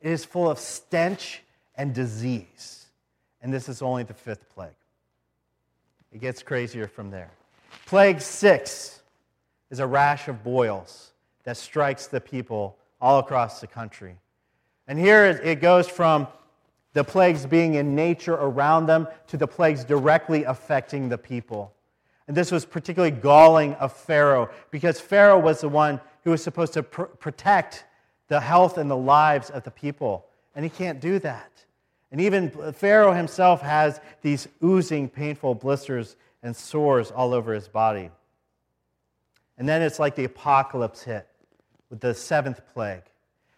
it 0.00 0.10
is 0.10 0.24
full 0.24 0.48
of 0.48 0.60
stench 0.60 1.42
and 1.74 1.92
disease. 1.92 2.86
And 3.42 3.52
this 3.52 3.68
is 3.68 3.82
only 3.82 4.04
the 4.04 4.14
fifth 4.14 4.48
plague. 4.54 4.70
It 6.14 6.20
gets 6.20 6.44
crazier 6.44 6.86
from 6.86 7.10
there. 7.10 7.32
Plague 7.86 8.20
six 8.20 9.02
is 9.70 9.80
a 9.80 9.86
rash 9.86 10.28
of 10.28 10.44
boils 10.44 11.12
that 11.42 11.56
strikes 11.56 12.06
the 12.06 12.20
people 12.20 12.78
all 13.00 13.18
across 13.18 13.60
the 13.60 13.66
country. 13.66 14.16
And 14.86 14.96
here 14.96 15.24
it 15.24 15.60
goes 15.60 15.88
from 15.88 16.28
the 16.92 17.02
plagues 17.02 17.46
being 17.46 17.74
in 17.74 17.96
nature 17.96 18.34
around 18.34 18.86
them 18.86 19.08
to 19.26 19.36
the 19.36 19.48
plagues 19.48 19.84
directly 19.84 20.44
affecting 20.44 21.08
the 21.08 21.18
people. 21.18 21.74
And 22.28 22.36
this 22.36 22.52
was 22.52 22.64
particularly 22.64 23.10
galling 23.10 23.74
of 23.74 23.92
Pharaoh 23.92 24.50
because 24.70 25.00
Pharaoh 25.00 25.40
was 25.40 25.62
the 25.62 25.68
one 25.68 26.00
who 26.22 26.30
was 26.30 26.42
supposed 26.44 26.74
to 26.74 26.84
pr- 26.84 27.02
protect 27.02 27.84
the 28.28 28.40
health 28.40 28.78
and 28.78 28.88
the 28.88 28.96
lives 28.96 29.50
of 29.50 29.64
the 29.64 29.70
people. 29.72 30.26
And 30.54 30.64
he 30.64 30.70
can't 30.70 31.00
do 31.00 31.18
that. 31.18 31.50
And 32.14 32.20
even 32.20 32.48
Pharaoh 32.74 33.12
himself 33.12 33.60
has 33.62 34.00
these 34.22 34.46
oozing, 34.62 35.08
painful 35.08 35.56
blisters 35.56 36.14
and 36.44 36.54
sores 36.54 37.10
all 37.10 37.34
over 37.34 37.52
his 37.52 37.66
body. 37.66 38.08
And 39.58 39.68
then 39.68 39.82
it's 39.82 39.98
like 39.98 40.14
the 40.14 40.22
apocalypse 40.22 41.02
hit 41.02 41.26
with 41.90 41.98
the 41.98 42.14
seventh 42.14 42.60
plague. 42.72 43.02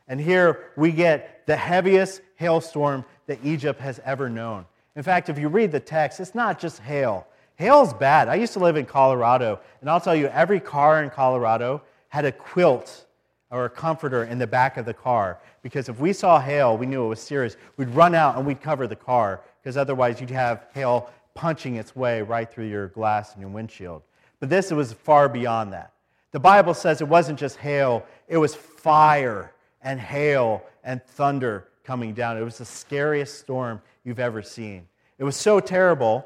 And 0.09 0.19
here 0.19 0.71
we 0.75 0.91
get 0.91 1.47
the 1.47 1.55
heaviest 1.55 2.23
hailstorm 2.37 3.05
that 3.27 3.41
Egypt 3.45 3.79
has 3.83 4.01
ever 4.07 4.31
known. 4.31 4.65
In 4.95 5.03
fact, 5.03 5.29
if 5.29 5.39
you 5.39 5.49
read 5.49 5.71
the 5.71 5.79
text, 5.79 6.19
it's 6.19 6.35
not 6.35 6.59
just 6.59 6.79
hail. 6.79 7.27
Hail's 7.57 7.93
bad. 7.93 8.29
I 8.29 8.37
used 8.37 8.55
to 8.55 8.59
live 8.59 8.79
in 8.79 8.87
Colorado, 8.87 9.61
and 9.83 9.91
I'll 9.91 10.01
tell 10.01 10.17
you, 10.17 10.29
every 10.29 10.61
car 10.61 11.03
in 11.03 11.11
Colorado 11.11 11.83
had 12.09 12.25
a 12.25 12.33
quilt 12.33 13.05
or 13.51 13.67
a 13.67 13.71
comforter 13.71 14.25
in 14.25 14.39
the 14.39 14.47
back 14.47 14.79
of 14.79 14.87
the 14.87 14.95
car 14.95 15.41
because 15.67 15.89
if 15.89 15.99
we 15.99 16.13
saw 16.13 16.39
hail, 16.39 16.79
we 16.79 16.87
knew 16.87 17.05
it 17.05 17.09
was 17.09 17.21
serious. 17.21 17.57
We'd 17.77 17.89
run 17.89 18.15
out 18.15 18.37
and 18.37 18.47
we'd 18.47 18.63
cover 18.63 18.87
the 18.87 18.95
car 18.95 19.41
because 19.61 19.77
otherwise 19.77 20.21
you'd 20.21 20.31
have 20.31 20.69
hail 20.73 21.11
punching 21.35 21.75
its 21.75 21.97
way 21.97 22.23
right 22.23 22.49
through 22.49 22.69
your 22.69 22.87
glass 22.87 23.33
and 23.33 23.41
your 23.41 23.51
windshield. 23.51 24.03
But 24.39 24.49
this 24.49 24.71
was 24.71 24.93
far 24.93 25.29
beyond 25.29 25.73
that. 25.73 25.91
The 26.31 26.39
Bible 26.39 26.73
says 26.73 27.01
it 27.01 27.09
wasn't 27.09 27.37
just 27.37 27.57
hail, 27.57 28.07
it 28.29 28.37
was 28.37 28.55
fire 28.55 29.53
and 29.83 29.99
hail 29.99 30.63
and 30.85 31.03
thunder 31.03 31.67
coming 31.83 32.15
down. 32.15 32.39
It 32.39 32.45
was 32.45 32.59
the 32.59 32.65
scariest 32.65 33.41
storm 33.41 33.83
you've 34.05 34.21
ever 34.21 34.43
seen. 34.43 34.87
It 35.19 35.25
was 35.25 35.35
so 35.35 35.59
terrible 35.59 36.25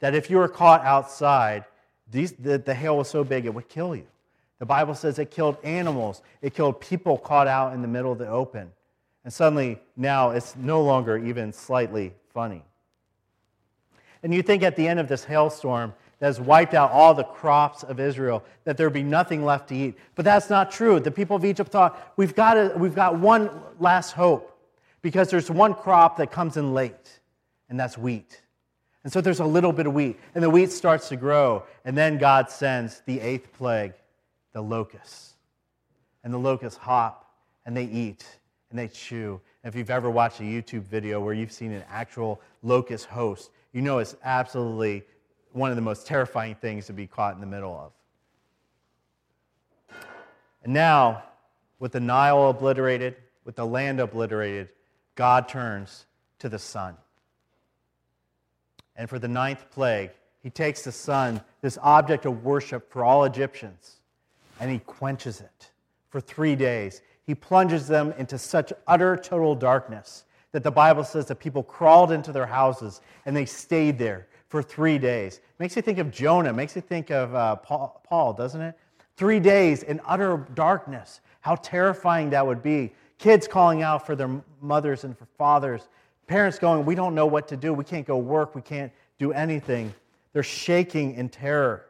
that 0.00 0.14
if 0.14 0.28
you 0.28 0.36
were 0.36 0.48
caught 0.48 0.82
outside, 0.82 1.64
these, 2.10 2.32
the, 2.32 2.58
the 2.58 2.74
hail 2.74 2.98
was 2.98 3.08
so 3.08 3.24
big 3.24 3.46
it 3.46 3.54
would 3.54 3.70
kill 3.70 3.96
you. 3.96 4.06
The 4.58 4.66
Bible 4.66 4.94
says 4.94 5.18
it 5.18 5.30
killed 5.30 5.56
animals, 5.64 6.22
it 6.40 6.54
killed 6.54 6.80
people 6.80 7.18
caught 7.18 7.48
out 7.48 7.74
in 7.74 7.82
the 7.82 7.88
middle 7.88 8.12
of 8.12 8.18
the 8.18 8.28
open. 8.28 8.70
And 9.24 9.32
suddenly, 9.32 9.80
now 9.96 10.30
it's 10.30 10.54
no 10.54 10.82
longer 10.82 11.16
even 11.18 11.52
slightly 11.52 12.12
funny. 12.32 12.62
And 14.22 14.32
you 14.34 14.42
think 14.42 14.62
at 14.62 14.76
the 14.76 14.86
end 14.86 15.00
of 15.00 15.08
this 15.08 15.24
hailstorm 15.24 15.92
that 16.18 16.26
has 16.26 16.40
wiped 16.40 16.74
out 16.74 16.90
all 16.90 17.14
the 17.14 17.24
crops 17.24 17.82
of 17.82 17.98
Israel, 17.98 18.44
that 18.64 18.76
there'd 18.76 18.92
be 18.92 19.02
nothing 19.02 19.44
left 19.44 19.68
to 19.68 19.74
eat. 19.74 19.98
But 20.14 20.24
that's 20.24 20.48
not 20.48 20.70
true. 20.70 21.00
The 21.00 21.10
people 21.10 21.36
of 21.36 21.44
Egypt 21.44 21.70
thought, 21.70 22.12
we've 22.16 22.34
got, 22.34 22.78
we've 22.78 22.94
got 22.94 23.18
one 23.18 23.50
last 23.80 24.12
hope 24.12 24.50
because 25.02 25.30
there's 25.30 25.50
one 25.50 25.74
crop 25.74 26.16
that 26.18 26.30
comes 26.30 26.56
in 26.56 26.72
late, 26.72 27.20
and 27.68 27.78
that's 27.78 27.98
wheat. 27.98 28.40
And 29.02 29.12
so 29.12 29.20
there's 29.20 29.40
a 29.40 29.44
little 29.44 29.72
bit 29.72 29.86
of 29.86 29.92
wheat, 29.92 30.18
and 30.34 30.42
the 30.42 30.48
wheat 30.48 30.72
starts 30.72 31.10
to 31.10 31.16
grow, 31.16 31.64
and 31.84 31.96
then 31.96 32.16
God 32.16 32.50
sends 32.50 33.02
the 33.04 33.20
eighth 33.20 33.52
plague 33.52 33.92
the 34.54 34.62
locusts. 34.62 35.34
And 36.22 36.32
the 36.32 36.38
locusts 36.38 36.78
hop 36.78 37.30
and 37.66 37.76
they 37.76 37.84
eat 37.84 38.24
and 38.70 38.78
they 38.78 38.88
chew. 38.88 39.38
And 39.62 39.72
if 39.72 39.78
you've 39.78 39.90
ever 39.90 40.08
watched 40.08 40.40
a 40.40 40.44
YouTube 40.44 40.84
video 40.84 41.20
where 41.20 41.34
you've 41.34 41.52
seen 41.52 41.72
an 41.72 41.84
actual 41.90 42.40
locust 42.62 43.04
host, 43.04 43.50
you 43.72 43.82
know 43.82 43.98
it's 43.98 44.16
absolutely 44.24 45.04
one 45.52 45.68
of 45.70 45.76
the 45.76 45.82
most 45.82 46.06
terrifying 46.06 46.54
things 46.54 46.86
to 46.86 46.94
be 46.94 47.06
caught 47.06 47.34
in 47.34 47.40
the 47.40 47.46
middle 47.46 47.76
of. 47.76 47.92
And 50.62 50.72
now, 50.72 51.24
with 51.78 51.92
the 51.92 52.00
Nile 52.00 52.48
obliterated, 52.48 53.16
with 53.44 53.56
the 53.56 53.66
land 53.66 54.00
obliterated, 54.00 54.70
God 55.14 55.46
turns 55.48 56.06
to 56.38 56.48
the 56.48 56.58
sun. 56.58 56.96
And 58.96 59.10
for 59.10 59.18
the 59.18 59.28
ninth 59.28 59.70
plague, 59.70 60.10
he 60.42 60.50
takes 60.50 60.82
the 60.82 60.92
sun, 60.92 61.40
this 61.60 61.78
object 61.82 62.26
of 62.26 62.44
worship 62.44 62.90
for 62.90 63.04
all 63.04 63.24
Egyptians, 63.24 64.00
and 64.60 64.70
he 64.70 64.78
quenches 64.80 65.40
it 65.40 65.70
for 66.08 66.20
three 66.20 66.54
days. 66.54 67.02
He 67.24 67.34
plunges 67.34 67.88
them 67.88 68.12
into 68.18 68.38
such 68.38 68.72
utter 68.86 69.16
total 69.16 69.54
darkness 69.54 70.24
that 70.52 70.62
the 70.62 70.70
Bible 70.70 71.02
says 71.02 71.26
that 71.26 71.36
people 71.36 71.62
crawled 71.62 72.12
into 72.12 72.30
their 72.30 72.46
houses 72.46 73.00
and 73.26 73.34
they 73.36 73.44
stayed 73.44 73.98
there 73.98 74.28
for 74.48 74.62
three 74.62 74.98
days. 74.98 75.40
Makes 75.58 75.74
you 75.74 75.82
think 75.82 75.98
of 75.98 76.12
Jonah, 76.12 76.52
makes 76.52 76.76
you 76.76 76.82
think 76.82 77.10
of 77.10 77.34
uh, 77.34 77.56
Paul, 77.56 78.00
Paul, 78.06 78.32
doesn't 78.34 78.60
it? 78.60 78.76
Three 79.16 79.40
days 79.40 79.82
in 79.82 80.00
utter 80.06 80.46
darkness. 80.54 81.20
How 81.40 81.56
terrifying 81.56 82.30
that 82.30 82.46
would 82.46 82.62
be. 82.62 82.92
Kids 83.18 83.48
calling 83.48 83.82
out 83.82 84.06
for 84.06 84.14
their 84.14 84.30
mothers 84.60 85.04
and 85.04 85.18
for 85.18 85.26
fathers. 85.38 85.88
Parents 86.26 86.58
going, 86.58 86.84
We 86.84 86.94
don't 86.94 87.14
know 87.14 87.26
what 87.26 87.48
to 87.48 87.56
do. 87.56 87.74
We 87.74 87.84
can't 87.84 88.06
go 88.06 88.16
work. 88.16 88.54
We 88.54 88.62
can't 88.62 88.92
do 89.18 89.32
anything. 89.32 89.92
They're 90.32 90.42
shaking 90.42 91.14
in 91.14 91.28
terror. 91.28 91.86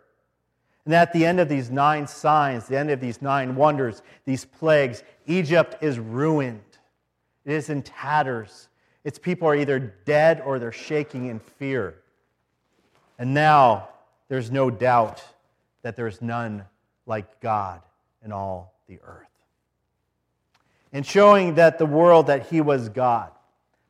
And 0.85 0.95
at 0.95 1.13
the 1.13 1.25
end 1.25 1.41
of 1.41 1.49
these 1.49 1.71
nine 1.71 2.07
signs, 2.07 2.67
the 2.67 2.79
end 2.79 2.91
of 2.91 3.01
these 3.01 3.23
nine 3.23 3.57
wonders, 3.57 4.03
these 4.27 4.45
plagues, 4.45 5.03
Egypt 5.27 5.83
is 5.83 5.99
ruined. 5.99 6.61
It 7.45 7.53
is 7.53 7.71
in 7.71 7.83
tatters. 7.83 8.69
Its 9.03 9.19
people 9.19 9.49
are 9.49 9.57
either 9.57 9.79
dead 9.79 10.43
or 10.45 10.59
they're 10.59 10.73
shaking 10.73 11.27
in 11.27 11.39
fear. 11.39 11.97
And 13.19 13.33
now 13.33 13.89
there's 14.29 14.51
no 14.51 14.71
doubt 14.71 15.23
that 15.83 15.97
there's 15.97 16.21
none 16.21 16.65
like 17.07 17.41
God 17.41 17.81
in 18.25 18.33
all 18.33 18.75
the 18.87 18.99
earth. 19.05 19.29
In 20.93 21.03
showing 21.03 21.55
that 21.55 21.79
the 21.79 21.87
world 21.87 22.27
that 22.27 22.47
he 22.47 22.61
was 22.61 22.89
God 22.89 23.31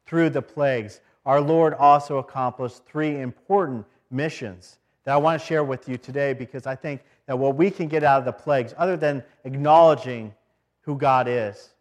through 0.06 0.30
the 0.30 0.42
plagues, 0.42 1.00
our 1.26 1.40
Lord 1.40 1.74
also 1.74 2.18
accomplished 2.18 2.84
three 2.86 3.20
important 3.20 3.86
missions 4.10 4.78
that 5.04 5.14
I 5.14 5.16
want 5.16 5.40
to 5.40 5.46
share 5.46 5.64
with 5.64 5.88
you 5.88 5.96
today 5.96 6.32
because 6.32 6.66
I 6.66 6.75
think 6.75 7.02
that 7.26 7.38
what 7.38 7.56
we 7.56 7.70
can 7.70 7.88
get 7.88 8.04
out 8.04 8.18
of 8.18 8.25
the 8.25 8.32
plagues, 8.32 8.75
other 8.76 8.96
than 8.96 9.23
acknowledging 9.44 10.34
who 10.82 10.96
God 10.96 11.28
is, 11.28 11.75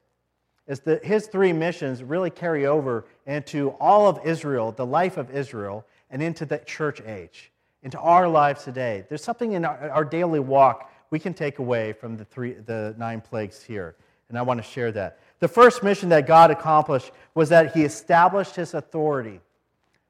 is 0.68 0.80
that 0.82 1.04
his 1.04 1.28
three 1.28 1.52
missions 1.52 2.04
really 2.04 2.30
carry 2.30 2.66
over 2.66 3.06
into 3.26 3.70
all 3.80 4.08
of 4.08 4.20
Israel, 4.24 4.72
the 4.72 4.86
life 4.86 5.18
of 5.18 5.30
Israel, 5.36 5.86
and 6.10 6.22
into 6.22 6.46
the 6.46 6.58
church 6.60 7.02
age, 7.02 7.52
into 7.82 8.00
our 8.00 8.28
lives 8.28 8.64
today. 8.64 9.04
There's 9.10 9.24
something 9.24 9.54
in 9.54 9.66
our, 9.66 9.90
our 9.90 10.06
daily 10.06 10.40
walk 10.40 10.90
we 11.10 11.20
can 11.20 11.34
take 11.34 11.60
away 11.60 11.94
from 11.94 12.18
the, 12.18 12.26
three, 12.26 12.54
the 12.54 12.96
nine 12.98 13.22
plagues 13.22 13.62
here, 13.62 13.96
and 14.30 14.38
I 14.38 14.42
want 14.42 14.60
to 14.60 14.64
share 14.64 14.92
that. 14.94 15.20
The 15.40 15.48
first 15.48 15.84
mission 15.84 16.10
that 16.10 16.26
God 16.26 16.50
accomplished 16.50 17.12
was 17.36 17.50
that 17.50 17.76
he 17.76 17.84
established 17.84 18.56
his 18.56 18.74
authority 18.74 19.42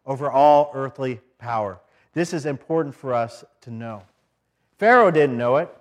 over 0.06 0.32
all 0.32 0.72
earthly 0.74 1.20
power. 1.40 1.80
This 2.14 2.34
is 2.34 2.46
important 2.46 2.96
for 2.96 3.14
us 3.14 3.44
to 3.62 3.72
know. 3.72 4.04
Pharaoh 4.78 5.12
didn't 5.12 5.38
know 5.38 5.58
it. 5.58 5.76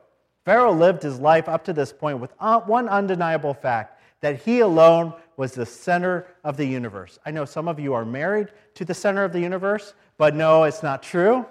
Pharaoh 0.44 0.72
lived 0.72 1.02
his 1.02 1.20
life 1.20 1.48
up 1.48 1.64
to 1.64 1.72
this 1.72 1.92
point 1.92 2.18
with 2.18 2.32
uh, 2.40 2.60
one 2.60 2.88
undeniable 2.88 3.54
fact 3.54 4.00
that 4.20 4.42
he 4.42 4.60
alone 4.60 5.12
was 5.36 5.52
the 5.52 5.66
center 5.66 6.26
of 6.44 6.56
the 6.56 6.64
universe. 6.64 7.18
I 7.26 7.30
know 7.30 7.44
some 7.44 7.68
of 7.68 7.78
you 7.78 7.94
are 7.94 8.04
married 8.04 8.48
to 8.74 8.84
the 8.84 8.94
center 8.94 9.24
of 9.24 9.32
the 9.32 9.40
universe, 9.40 9.94
but 10.16 10.34
no, 10.34 10.64
it's 10.64 10.82
not 10.82 11.02
true. 11.02 11.46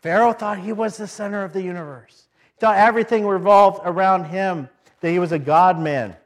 Pharaoh 0.00 0.32
thought 0.32 0.58
he 0.58 0.72
was 0.72 0.96
the 0.96 1.06
center 1.06 1.44
of 1.44 1.52
the 1.52 1.62
universe. 1.62 2.28
He 2.54 2.60
thought 2.60 2.76
everything 2.76 3.26
revolved 3.26 3.80
around 3.84 4.24
him, 4.24 4.68
that 5.00 5.10
he 5.10 5.18
was 5.18 5.32
a 5.32 5.38
God 5.38 5.78
man. 5.78 6.16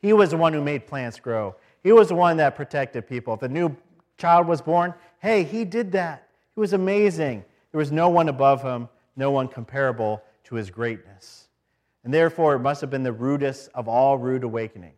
He 0.00 0.12
was 0.12 0.30
the 0.30 0.36
one 0.36 0.52
who 0.52 0.62
made 0.62 0.86
plants 0.86 1.18
grow. 1.18 1.56
He 1.82 1.92
was 1.92 2.08
the 2.08 2.14
one 2.14 2.36
that 2.38 2.56
protected 2.56 3.06
people. 3.06 3.34
If 3.34 3.42
a 3.42 3.48
new 3.48 3.76
child 4.16 4.46
was 4.46 4.62
born, 4.62 4.94
hey, 5.20 5.44
he 5.44 5.64
did 5.64 5.92
that. 5.92 6.28
He 6.54 6.60
was 6.60 6.72
amazing. 6.72 7.44
There 7.72 7.78
was 7.78 7.92
no 7.92 8.08
one 8.08 8.28
above 8.28 8.62
him, 8.62 8.88
no 9.16 9.30
one 9.30 9.48
comparable 9.48 10.22
to 10.44 10.54
his 10.54 10.70
greatness. 10.70 11.48
And 12.04 12.14
therefore, 12.14 12.54
it 12.54 12.60
must 12.60 12.80
have 12.80 12.90
been 12.90 13.02
the 13.02 13.12
rudest 13.12 13.70
of 13.74 13.88
all 13.88 14.16
rude 14.16 14.44
awakenings 14.44 14.94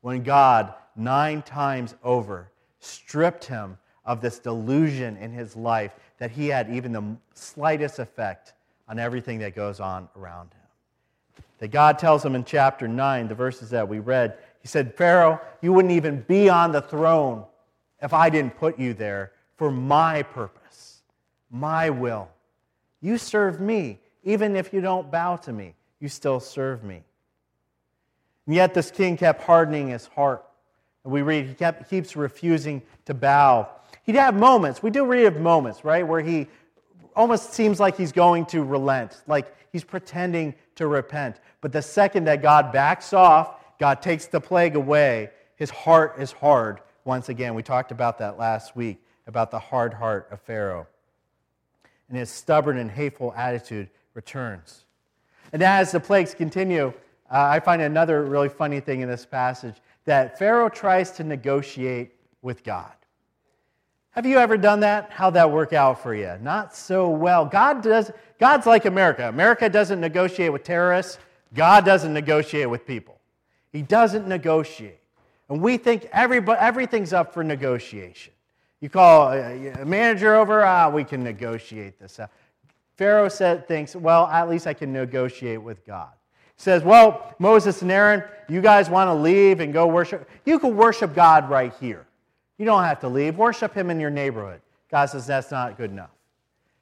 when 0.00 0.22
God, 0.22 0.74
nine 0.96 1.42
times 1.42 1.94
over, 2.04 2.50
stripped 2.80 3.44
him 3.44 3.78
of 4.04 4.20
this 4.20 4.38
delusion 4.38 5.16
in 5.16 5.32
his 5.32 5.56
life 5.56 5.94
that 6.18 6.30
he 6.30 6.48
had 6.48 6.70
even 6.70 6.92
the 6.92 7.16
slightest 7.34 7.98
effect 7.98 8.54
on 8.88 8.98
everything 8.98 9.38
that 9.38 9.54
goes 9.54 9.80
on 9.80 10.08
around 10.16 10.52
him. 10.52 11.44
That 11.58 11.68
God 11.68 11.98
tells 11.98 12.24
him 12.24 12.34
in 12.34 12.44
chapter 12.44 12.88
9, 12.88 13.28
the 13.28 13.34
verses 13.34 13.70
that 13.70 13.88
we 13.88 14.00
read, 14.00 14.36
he 14.60 14.68
said, 14.68 14.94
Pharaoh, 14.96 15.40
you 15.60 15.72
wouldn't 15.72 15.92
even 15.92 16.22
be 16.22 16.48
on 16.48 16.72
the 16.72 16.82
throne 16.82 17.44
if 18.02 18.12
I 18.12 18.30
didn't 18.30 18.56
put 18.56 18.78
you 18.78 18.94
there 18.94 19.32
for 19.62 19.70
my 19.70 20.24
purpose, 20.24 21.02
my 21.48 21.88
will. 21.88 22.28
You 23.00 23.16
serve 23.16 23.60
me. 23.60 24.00
Even 24.24 24.56
if 24.56 24.72
you 24.72 24.80
don't 24.80 25.08
bow 25.08 25.36
to 25.36 25.52
me, 25.52 25.76
you 26.00 26.08
still 26.08 26.40
serve 26.40 26.82
me. 26.82 27.04
And 28.46 28.56
yet 28.56 28.74
this 28.74 28.90
king 28.90 29.16
kept 29.16 29.40
hardening 29.44 29.86
his 29.86 30.06
heart. 30.06 30.44
And 31.04 31.12
we 31.12 31.22
read 31.22 31.46
he 31.46 31.54
kept, 31.54 31.88
keeps 31.88 32.16
refusing 32.16 32.82
to 33.04 33.14
bow. 33.14 33.68
He'd 34.02 34.16
have 34.16 34.34
moments. 34.34 34.82
We 34.82 34.90
do 34.90 35.06
read 35.06 35.26
of 35.26 35.36
moments, 35.36 35.84
right, 35.84 36.04
where 36.04 36.22
he 36.22 36.48
almost 37.14 37.52
seems 37.52 37.78
like 37.78 37.96
he's 37.96 38.10
going 38.10 38.46
to 38.46 38.64
relent, 38.64 39.22
like 39.28 39.54
he's 39.70 39.84
pretending 39.84 40.56
to 40.74 40.88
repent. 40.88 41.36
But 41.60 41.70
the 41.70 41.82
second 41.82 42.24
that 42.24 42.42
God 42.42 42.72
backs 42.72 43.12
off, 43.12 43.78
God 43.78 44.02
takes 44.02 44.26
the 44.26 44.40
plague 44.40 44.74
away, 44.74 45.30
his 45.54 45.70
heart 45.70 46.16
is 46.18 46.32
hard 46.32 46.80
once 47.04 47.28
again. 47.28 47.54
We 47.54 47.62
talked 47.62 47.92
about 47.92 48.18
that 48.18 48.40
last 48.40 48.74
week, 48.74 49.00
about 49.26 49.50
the 49.50 49.58
hard 49.58 49.94
heart 49.94 50.28
of 50.30 50.40
Pharaoh. 50.40 50.86
And 52.08 52.18
his 52.18 52.30
stubborn 52.30 52.78
and 52.78 52.90
hateful 52.90 53.32
attitude 53.36 53.88
returns. 54.14 54.84
And 55.52 55.62
as 55.62 55.92
the 55.92 56.00
plagues 56.00 56.34
continue, 56.34 56.92
uh, 57.30 57.48
I 57.50 57.60
find 57.60 57.80
another 57.80 58.24
really 58.24 58.48
funny 58.48 58.80
thing 58.80 59.00
in 59.00 59.08
this 59.08 59.24
passage 59.24 59.76
that 60.04 60.38
Pharaoh 60.38 60.68
tries 60.68 61.10
to 61.12 61.24
negotiate 61.24 62.12
with 62.42 62.64
God. 62.64 62.92
Have 64.10 64.26
you 64.26 64.36
ever 64.36 64.58
done 64.58 64.80
that? 64.80 65.10
How'd 65.10 65.34
that 65.34 65.50
work 65.50 65.72
out 65.72 66.02
for 66.02 66.14
you? 66.14 66.36
Not 66.42 66.76
so 66.76 67.08
well. 67.08 67.46
God 67.46 67.82
does, 67.82 68.10
God's 68.38 68.66
like 68.66 68.84
America. 68.84 69.26
America 69.28 69.70
doesn't 69.70 70.00
negotiate 70.00 70.52
with 70.52 70.64
terrorists. 70.64 71.18
God 71.54 71.86
doesn't 71.86 72.12
negotiate 72.12 72.68
with 72.68 72.86
people. 72.86 73.18
He 73.72 73.80
doesn't 73.80 74.28
negotiate. 74.28 75.00
And 75.48 75.62
we 75.62 75.78
think 75.78 76.08
everything's 76.12 77.14
up 77.14 77.32
for 77.32 77.42
negotiation. 77.42 78.34
You 78.82 78.88
call 78.88 79.32
a 79.32 79.84
manager 79.84 80.34
over, 80.34 80.64
ah, 80.64 80.90
we 80.90 81.04
can 81.04 81.22
negotiate 81.22 82.00
this. 82.00 82.18
Pharaoh 82.96 83.28
said, 83.28 83.68
thinks, 83.68 83.94
well, 83.94 84.26
at 84.26 84.50
least 84.50 84.66
I 84.66 84.74
can 84.74 84.92
negotiate 84.92 85.62
with 85.62 85.86
God. 85.86 86.10
He 86.56 86.62
says, 86.62 86.82
well, 86.82 87.32
Moses 87.38 87.80
and 87.82 87.92
Aaron, 87.92 88.24
you 88.48 88.60
guys 88.60 88.90
want 88.90 89.06
to 89.06 89.14
leave 89.14 89.60
and 89.60 89.72
go 89.72 89.86
worship? 89.86 90.28
You 90.44 90.58
can 90.58 90.76
worship 90.76 91.14
God 91.14 91.48
right 91.48 91.72
here. 91.78 92.04
You 92.58 92.64
don't 92.66 92.82
have 92.82 92.98
to 93.00 93.08
leave. 93.08 93.38
Worship 93.38 93.72
him 93.72 93.88
in 93.88 94.00
your 94.00 94.10
neighborhood. 94.10 94.60
God 94.90 95.06
says, 95.06 95.28
that's 95.28 95.52
not 95.52 95.76
good 95.76 95.92
enough. 95.92 96.10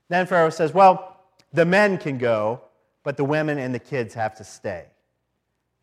Then 0.08 0.26
Pharaoh 0.26 0.50
says, 0.50 0.72
well, 0.72 1.18
the 1.52 1.66
men 1.66 1.98
can 1.98 2.16
go, 2.16 2.62
but 3.02 3.18
the 3.18 3.24
women 3.24 3.58
and 3.58 3.74
the 3.74 3.78
kids 3.78 4.14
have 4.14 4.34
to 4.36 4.44
stay. 4.44 4.86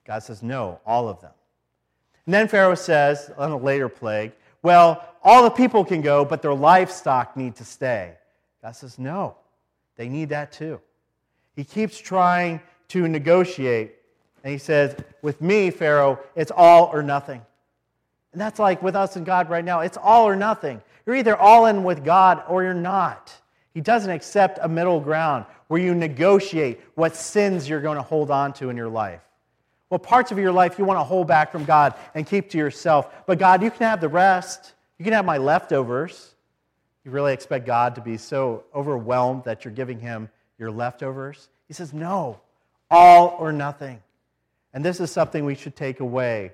God 0.04 0.24
says, 0.24 0.42
no, 0.42 0.80
all 0.84 1.08
of 1.08 1.22
them. 1.22 1.32
And 2.26 2.34
then 2.34 2.48
Pharaoh 2.48 2.76
says, 2.76 3.32
on 3.38 3.52
a 3.52 3.58
later 3.58 3.88
plague, 3.88 4.32
well, 4.64 5.08
all 5.24 5.44
the 5.44 5.50
people 5.50 5.86
can 5.86 6.02
go, 6.02 6.26
but 6.26 6.42
their 6.42 6.54
livestock 6.54 7.36
need 7.36 7.56
to 7.58 7.66
stay. 7.66 8.14
God 8.62 8.76
says, 8.76 8.98
no, 8.98 9.36
they 9.96 10.10
need 10.10 10.30
that 10.30 10.52
too. 10.52 10.80
He 11.56 11.64
keeps 11.64 11.98
trying 11.98 12.62
to 12.90 13.08
negotiate, 13.08 13.96
and 14.44 14.52
he 14.52 14.58
says, 14.58 14.96
with 15.22 15.42
me, 15.42 15.72
Pharaoh, 15.72 16.20
it's 16.36 16.52
all 16.52 16.90
or 16.94 17.04
nothing. 17.04 17.42
And 18.32 18.42
that's 18.42 18.60
like 18.60 18.84
with 18.84 18.96
us 18.96 19.16
and 19.16 19.26
God 19.26 19.50
right 19.50 19.66
now. 19.66 19.80
It's 19.80 19.98
all 19.98 20.28
or 20.28 20.36
nothing. 20.36 20.82
You're 21.06 21.16
either 21.16 21.36
all 21.36 21.66
in 21.66 21.84
with 21.84 22.06
God 22.06 22.44
or 22.48 22.64
you're 22.64 22.74
not. 22.74 23.34
He 23.74 23.82
doesn't 23.82 24.12
accept 24.12 24.60
a 24.62 24.68
middle 24.68 25.00
ground 25.00 25.46
where 25.68 25.82
you 25.82 25.96
negotiate 25.96 26.82
what 26.96 27.16
sins 27.16 27.68
you're 27.68 27.82
going 27.82 27.98
to 27.98 28.04
hold 28.04 28.32
on 28.32 28.54
to 28.54 28.70
in 28.70 28.78
your 28.78 28.90
life. 28.90 29.22
What 29.90 30.04
parts 30.04 30.32
of 30.32 30.38
your 30.38 30.52
life 30.52 30.78
you 30.78 30.86
want 30.86 31.00
to 31.00 31.04
hold 31.04 31.28
back 31.28 31.52
from 31.52 31.64
God 31.66 31.94
and 32.14 32.28
keep 32.28 32.50
to 32.50 32.58
yourself. 32.58 33.26
But 33.26 33.40
God, 33.40 33.64
you 33.64 33.72
can 33.72 33.88
have 33.88 34.02
the 34.02 34.10
rest. 34.10 34.74
You 34.98 35.04
can 35.04 35.14
have 35.14 35.26
my 35.26 35.38
leftovers. 35.38 36.36
You 37.06 37.12
really 37.12 37.34
expect 37.34 37.66
God 37.66 37.96
to 37.96 38.02
be 38.02 38.18
so 38.18 38.66
overwhelmed 38.76 39.46
that 39.46 39.64
you're 39.64 39.74
giving 39.74 40.00
him 40.00 40.30
your 40.60 40.72
leftovers? 40.72 41.50
He 41.68 41.74
says, 41.74 41.94
no, 41.94 42.40
all 42.92 43.38
or 43.40 43.54
nothing. 43.54 44.02
And 44.74 44.84
this 44.84 45.00
is 45.00 45.10
something 45.10 45.46
we 45.46 45.56
should 45.56 45.76
take 45.76 46.02
away 46.02 46.52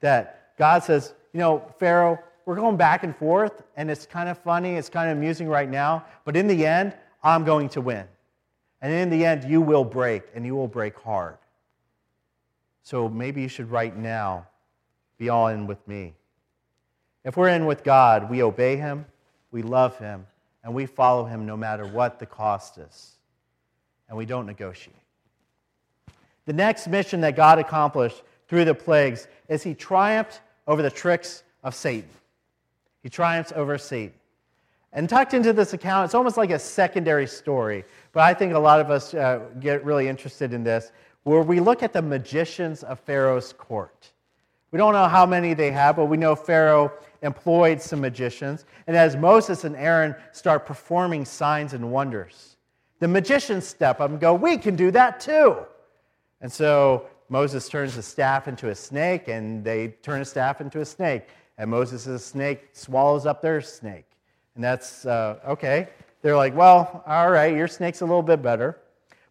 that 0.00 0.56
God 0.58 0.82
says, 0.82 1.14
you 1.32 1.40
know, 1.40 1.64
Pharaoh, 1.78 2.18
we're 2.44 2.56
going 2.56 2.76
back 2.76 3.02
and 3.02 3.16
forth, 3.16 3.62
and 3.76 3.90
it's 3.90 4.06
kind 4.06 4.28
of 4.28 4.38
funny, 4.38 4.76
it's 4.76 4.88
kind 4.88 5.10
of 5.10 5.16
amusing 5.16 5.48
right 5.48 5.68
now, 5.68 6.04
but 6.24 6.36
in 6.36 6.46
the 6.46 6.66
end, 6.66 6.96
I'm 7.22 7.44
going 7.44 7.68
to 7.70 7.80
win. 7.80 8.06
And 8.80 8.92
in 8.92 9.10
the 9.10 9.24
end, 9.24 9.44
you 9.44 9.60
will 9.60 9.84
break, 9.84 10.22
and 10.34 10.46
you 10.46 10.54
will 10.54 10.68
break 10.68 10.98
hard. 10.98 11.36
So 12.88 13.06
maybe 13.06 13.42
you 13.42 13.48
should 13.48 13.70
right 13.70 13.94
now 13.94 14.46
be 15.18 15.28
all 15.28 15.48
in 15.48 15.66
with 15.66 15.86
me. 15.86 16.14
If 17.22 17.36
we're 17.36 17.50
in 17.50 17.66
with 17.66 17.84
God, 17.84 18.30
we 18.30 18.42
obey 18.42 18.76
Him, 18.76 19.04
we 19.50 19.60
love 19.60 19.98
Him, 19.98 20.26
and 20.64 20.72
we 20.72 20.86
follow 20.86 21.26
Him 21.26 21.44
no 21.44 21.54
matter 21.54 21.86
what 21.86 22.18
the 22.18 22.24
cost 22.24 22.78
is. 22.78 23.18
And 24.08 24.16
we 24.16 24.24
don't 24.24 24.46
negotiate. 24.46 24.96
The 26.46 26.54
next 26.54 26.88
mission 26.88 27.20
that 27.20 27.36
God 27.36 27.58
accomplished 27.58 28.22
through 28.48 28.64
the 28.64 28.74
plagues 28.74 29.28
is 29.50 29.62
He 29.62 29.74
triumphed 29.74 30.40
over 30.66 30.80
the 30.80 30.90
tricks 30.90 31.42
of 31.62 31.74
Satan. 31.74 32.08
He 33.02 33.10
triumphs 33.10 33.52
over 33.54 33.76
Satan. 33.76 34.14
And 34.94 35.10
tucked 35.10 35.34
into 35.34 35.52
this 35.52 35.74
account, 35.74 36.06
it's 36.06 36.14
almost 36.14 36.38
like 36.38 36.52
a 36.52 36.58
secondary 36.58 37.26
story, 37.26 37.84
but 38.12 38.22
I 38.22 38.32
think 38.32 38.54
a 38.54 38.58
lot 38.58 38.80
of 38.80 38.90
us 38.90 39.12
uh, 39.12 39.40
get 39.60 39.84
really 39.84 40.08
interested 40.08 40.54
in 40.54 40.64
this, 40.64 40.90
where 41.24 41.42
we 41.42 41.60
look 41.60 41.82
at 41.82 41.92
the 41.92 42.02
magicians 42.02 42.82
of 42.82 43.00
Pharaoh's 43.00 43.52
court. 43.52 44.12
We 44.70 44.76
don't 44.76 44.92
know 44.92 45.08
how 45.08 45.24
many 45.24 45.54
they 45.54 45.70
have, 45.70 45.96
but 45.96 46.06
we 46.06 46.16
know 46.16 46.34
Pharaoh 46.34 46.92
employed 47.22 47.80
some 47.80 48.00
magicians. 48.00 48.64
And 48.86 48.96
as 48.96 49.16
Moses 49.16 49.64
and 49.64 49.74
Aaron 49.76 50.14
start 50.32 50.66
performing 50.66 51.24
signs 51.24 51.72
and 51.72 51.90
wonders, 51.90 52.56
the 52.98 53.08
magicians 53.08 53.66
step 53.66 54.00
up 54.00 54.10
and 54.10 54.20
go, 54.20 54.34
We 54.34 54.58
can 54.58 54.76
do 54.76 54.90
that 54.90 55.20
too. 55.20 55.56
And 56.40 56.52
so 56.52 57.06
Moses 57.28 57.68
turns 57.68 57.96
the 57.96 58.02
staff 58.02 58.48
into 58.48 58.68
a 58.70 58.74
snake, 58.74 59.28
and 59.28 59.64
they 59.64 59.88
turn 60.02 60.20
a 60.20 60.24
staff 60.24 60.60
into 60.60 60.80
a 60.80 60.84
snake. 60.84 61.24
And 61.56 61.70
Moses' 61.70 62.24
snake 62.24 62.70
swallows 62.72 63.26
up 63.26 63.42
their 63.42 63.60
snake. 63.60 64.06
And 64.54 64.62
that's 64.62 65.04
uh, 65.06 65.38
okay. 65.48 65.88
They're 66.22 66.36
like, 66.36 66.54
well, 66.54 67.02
all 67.06 67.30
right, 67.30 67.54
your 67.54 67.68
snake's 67.68 68.00
a 68.00 68.04
little 68.04 68.22
bit 68.22 68.42
better. 68.42 68.78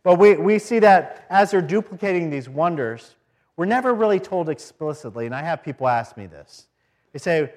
But 0.08 0.20
we, 0.20 0.38
we 0.38 0.58
see 0.58 0.80
that 0.80 1.26
as 1.30 1.52
they're 1.52 1.62
duplicating 1.62 2.30
these 2.30 2.48
wonders, 2.48 3.15
we're 3.58 3.65
never 3.65 3.93
really 3.93 4.22
told 4.22 4.48
explicitly. 4.48 5.26
And 5.26 5.36
I 5.36 5.43
have 5.43 5.62
people 5.62 5.86
ask 5.86 6.15
me 6.15 6.28
this. 6.28 6.67
They 7.12 7.20
say, 7.20 7.52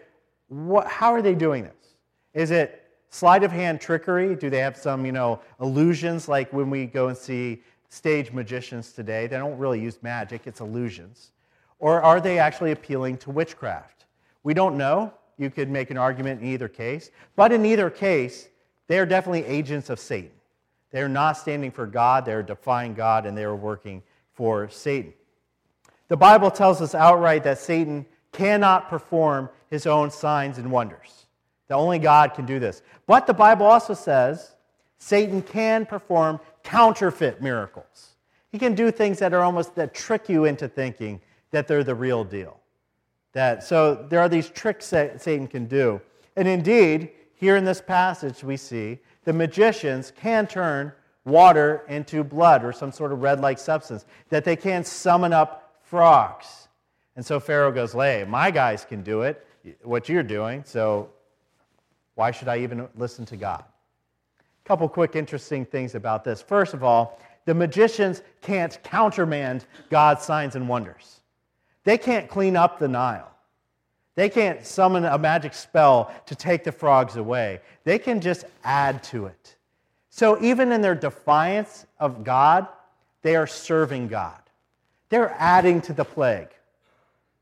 what, 0.48 0.88
how 0.88 1.12
are 1.12 1.22
they 1.22 1.36
doing 1.36 1.62
this? 1.62 1.94
Is 2.34 2.50
it 2.50 2.90
sleight 3.08 3.44
of 3.44 3.52
hand 3.52 3.80
trickery? 3.80 4.34
Do 4.34 4.50
they 4.50 4.58
have 4.58 4.76
some, 4.76 5.06
you 5.06 5.12
know, 5.12 5.38
illusions 5.60 6.26
like 6.26 6.52
when 6.52 6.70
we 6.70 6.86
go 6.86 7.06
and 7.06 7.16
see 7.16 7.62
stage 7.88 8.32
magicians 8.32 8.90
today. 8.90 9.28
They 9.28 9.36
don't 9.36 9.56
really 9.56 9.80
use 9.80 10.02
magic, 10.02 10.48
it's 10.48 10.58
illusions. 10.58 11.30
Or 11.78 12.02
are 12.02 12.20
they 12.20 12.40
actually 12.40 12.72
appealing 12.72 13.18
to 13.18 13.30
witchcraft? 13.30 14.06
We 14.42 14.54
don't 14.54 14.76
know. 14.76 15.14
You 15.38 15.50
could 15.50 15.70
make 15.70 15.92
an 15.92 15.98
argument 15.98 16.40
in 16.40 16.48
either 16.48 16.66
case. 16.66 17.12
But 17.36 17.52
in 17.52 17.64
either 17.64 17.90
case, 17.90 18.48
they 18.88 18.98
are 18.98 19.06
definitely 19.06 19.44
agents 19.44 19.88
of 19.88 20.00
Satan. 20.00 20.32
They 20.90 21.00
are 21.00 21.08
not 21.08 21.36
standing 21.36 21.70
for 21.70 21.86
God, 21.86 22.24
they're 22.24 22.42
defying 22.42 22.94
God, 22.94 23.26
and 23.26 23.36
they 23.36 23.44
are 23.44 23.56
working 23.56 24.02
for 24.32 24.68
Satan. 24.68 25.12
The 26.08 26.16
Bible 26.16 26.50
tells 26.50 26.82
us 26.82 26.94
outright 26.94 27.44
that 27.44 27.58
Satan 27.58 28.04
cannot 28.32 28.88
perform 28.88 29.48
his 29.68 29.86
own 29.86 30.10
signs 30.10 30.58
and 30.58 30.70
wonders. 30.70 31.26
That 31.68 31.76
only 31.76 32.00
God 32.00 32.34
can 32.34 32.46
do 32.46 32.58
this. 32.58 32.82
But 33.06 33.26
the 33.26 33.34
Bible 33.34 33.66
also 33.66 33.94
says 33.94 34.56
Satan 34.98 35.40
can 35.40 35.86
perform 35.86 36.40
counterfeit 36.64 37.40
miracles. 37.40 38.16
He 38.50 38.58
can 38.58 38.74
do 38.74 38.90
things 38.90 39.20
that 39.20 39.32
are 39.32 39.42
almost 39.42 39.76
that 39.76 39.94
trick 39.94 40.28
you 40.28 40.44
into 40.44 40.66
thinking 40.68 41.20
that 41.52 41.68
they're 41.68 41.84
the 41.84 41.94
real 41.94 42.24
deal. 42.24 42.58
That 43.32 43.62
so 43.62 43.94
there 43.94 44.20
are 44.20 44.28
these 44.28 44.50
tricks 44.50 44.90
that 44.90 45.22
Satan 45.22 45.46
can 45.46 45.66
do. 45.66 46.00
And 46.36 46.48
indeed, 46.48 47.10
here 47.34 47.56
in 47.56 47.64
this 47.64 47.80
passage 47.80 48.42
we 48.42 48.56
see 48.56 48.98
the 49.24 49.32
magicians 49.32 50.12
can 50.16 50.46
turn 50.46 50.92
water 51.24 51.84
into 51.88 52.24
blood 52.24 52.64
or 52.64 52.72
some 52.72 52.90
sort 52.90 53.12
of 53.12 53.20
red-like 53.22 53.58
substance. 53.58 54.06
That 54.30 54.44
they 54.44 54.56
can 54.56 54.84
summon 54.84 55.32
up 55.32 55.78
frogs. 55.82 56.68
And 57.16 57.26
so 57.26 57.38
Pharaoh 57.38 57.72
goes, 57.72 57.92
"Hey, 57.92 58.24
my 58.26 58.50
guys 58.50 58.84
can 58.84 59.02
do 59.02 59.22
it. 59.22 59.46
What 59.82 60.08
you're 60.08 60.22
doing, 60.22 60.64
so 60.64 61.10
why 62.14 62.30
should 62.30 62.48
I 62.48 62.58
even 62.58 62.88
listen 62.96 63.26
to 63.26 63.36
God?" 63.36 63.64
A 64.64 64.68
couple 64.68 64.88
quick 64.88 65.16
interesting 65.16 65.66
things 65.66 65.94
about 65.94 66.24
this. 66.24 66.40
First 66.40 66.72
of 66.72 66.82
all, 66.82 67.18
the 67.44 67.54
magicians 67.54 68.22
can't 68.40 68.82
countermand 68.82 69.66
God's 69.90 70.24
signs 70.24 70.56
and 70.56 70.68
wonders. 70.68 71.20
They 71.84 71.98
can't 71.98 72.28
clean 72.28 72.56
up 72.56 72.78
the 72.78 72.88
Nile. 72.88 73.29
They 74.14 74.28
can't 74.28 74.66
summon 74.66 75.04
a 75.04 75.18
magic 75.18 75.54
spell 75.54 76.12
to 76.26 76.34
take 76.34 76.64
the 76.64 76.72
frogs 76.72 77.16
away. 77.16 77.60
They 77.84 77.98
can 77.98 78.20
just 78.20 78.44
add 78.64 79.02
to 79.04 79.26
it. 79.26 79.56
So 80.10 80.40
even 80.42 80.72
in 80.72 80.80
their 80.82 80.94
defiance 80.94 81.86
of 81.98 82.24
God, 82.24 82.66
they 83.22 83.36
are 83.36 83.46
serving 83.46 84.08
God. 84.08 84.40
They're 85.08 85.34
adding 85.38 85.80
to 85.82 85.92
the 85.92 86.04
plague. 86.04 86.48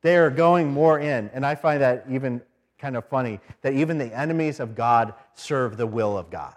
They 0.03 0.17
are 0.17 0.31
going 0.31 0.71
more 0.71 0.99
in. 1.01 1.31
And 1.33 1.45
I 1.45 1.55
find 1.55 1.81
that 1.83 2.05
even 2.11 2.41
kind 2.79 2.97
of 2.97 3.05
funny 3.07 3.41
that 3.63 3.73
even 3.73 3.99
the 3.99 4.17
enemies 4.17 4.61
of 4.61 4.75
God 4.75 5.15
serve 5.35 5.77
the 5.77 5.87
will 5.87 6.17
of 6.17 6.31
God 6.31 6.55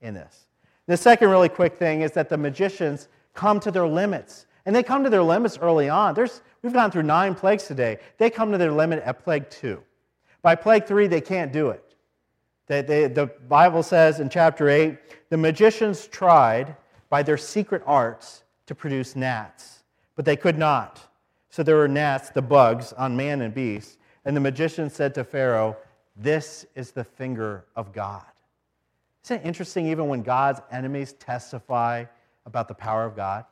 in 0.00 0.14
this. 0.14 0.46
The 0.86 0.96
second 0.96 1.30
really 1.30 1.48
quick 1.48 1.78
thing 1.78 2.02
is 2.02 2.12
that 2.12 2.28
the 2.28 2.36
magicians 2.36 3.08
come 3.34 3.60
to 3.60 3.70
their 3.70 3.86
limits. 3.86 4.46
And 4.64 4.74
they 4.74 4.82
come 4.82 5.04
to 5.04 5.10
their 5.10 5.22
limits 5.22 5.58
early 5.58 5.88
on. 5.88 6.14
There's, 6.14 6.42
we've 6.62 6.72
gone 6.72 6.90
through 6.90 7.02
nine 7.02 7.34
plagues 7.34 7.64
today. 7.64 7.98
They 8.18 8.30
come 8.30 8.52
to 8.52 8.58
their 8.58 8.72
limit 8.72 9.02
at 9.04 9.24
plague 9.24 9.50
two. 9.50 9.82
By 10.40 10.54
plague 10.54 10.86
three, 10.86 11.06
they 11.06 11.20
can't 11.20 11.52
do 11.52 11.70
it. 11.70 11.96
They, 12.66 12.82
they, 12.82 13.08
the 13.08 13.26
Bible 13.26 13.82
says 13.82 14.20
in 14.20 14.28
chapter 14.28 14.68
8 14.68 14.96
the 15.30 15.36
magicians 15.36 16.06
tried 16.06 16.76
by 17.08 17.22
their 17.22 17.36
secret 17.36 17.82
arts 17.86 18.44
to 18.66 18.74
produce 18.74 19.16
gnats, 19.16 19.82
but 20.16 20.24
they 20.24 20.36
could 20.36 20.58
not. 20.58 21.00
So 21.50 21.62
there 21.62 21.76
were 21.76 21.88
gnats, 21.88 22.30
the 22.30 22.42
bugs, 22.42 22.92
on 22.94 23.16
man 23.16 23.42
and 23.42 23.52
beast. 23.52 23.98
And 24.24 24.36
the 24.36 24.40
magician 24.40 24.88
said 24.88 25.14
to 25.14 25.24
Pharaoh, 25.24 25.76
This 26.16 26.64
is 26.74 26.92
the 26.92 27.04
finger 27.04 27.66
of 27.76 27.92
God. 27.92 28.24
Isn't 29.24 29.40
it 29.42 29.46
interesting, 29.46 29.86
even 29.86 30.08
when 30.08 30.22
God's 30.22 30.60
enemies 30.70 31.12
testify 31.14 32.04
about 32.46 32.68
the 32.68 32.74
power 32.74 33.04
of 33.04 33.14
God, 33.14 33.44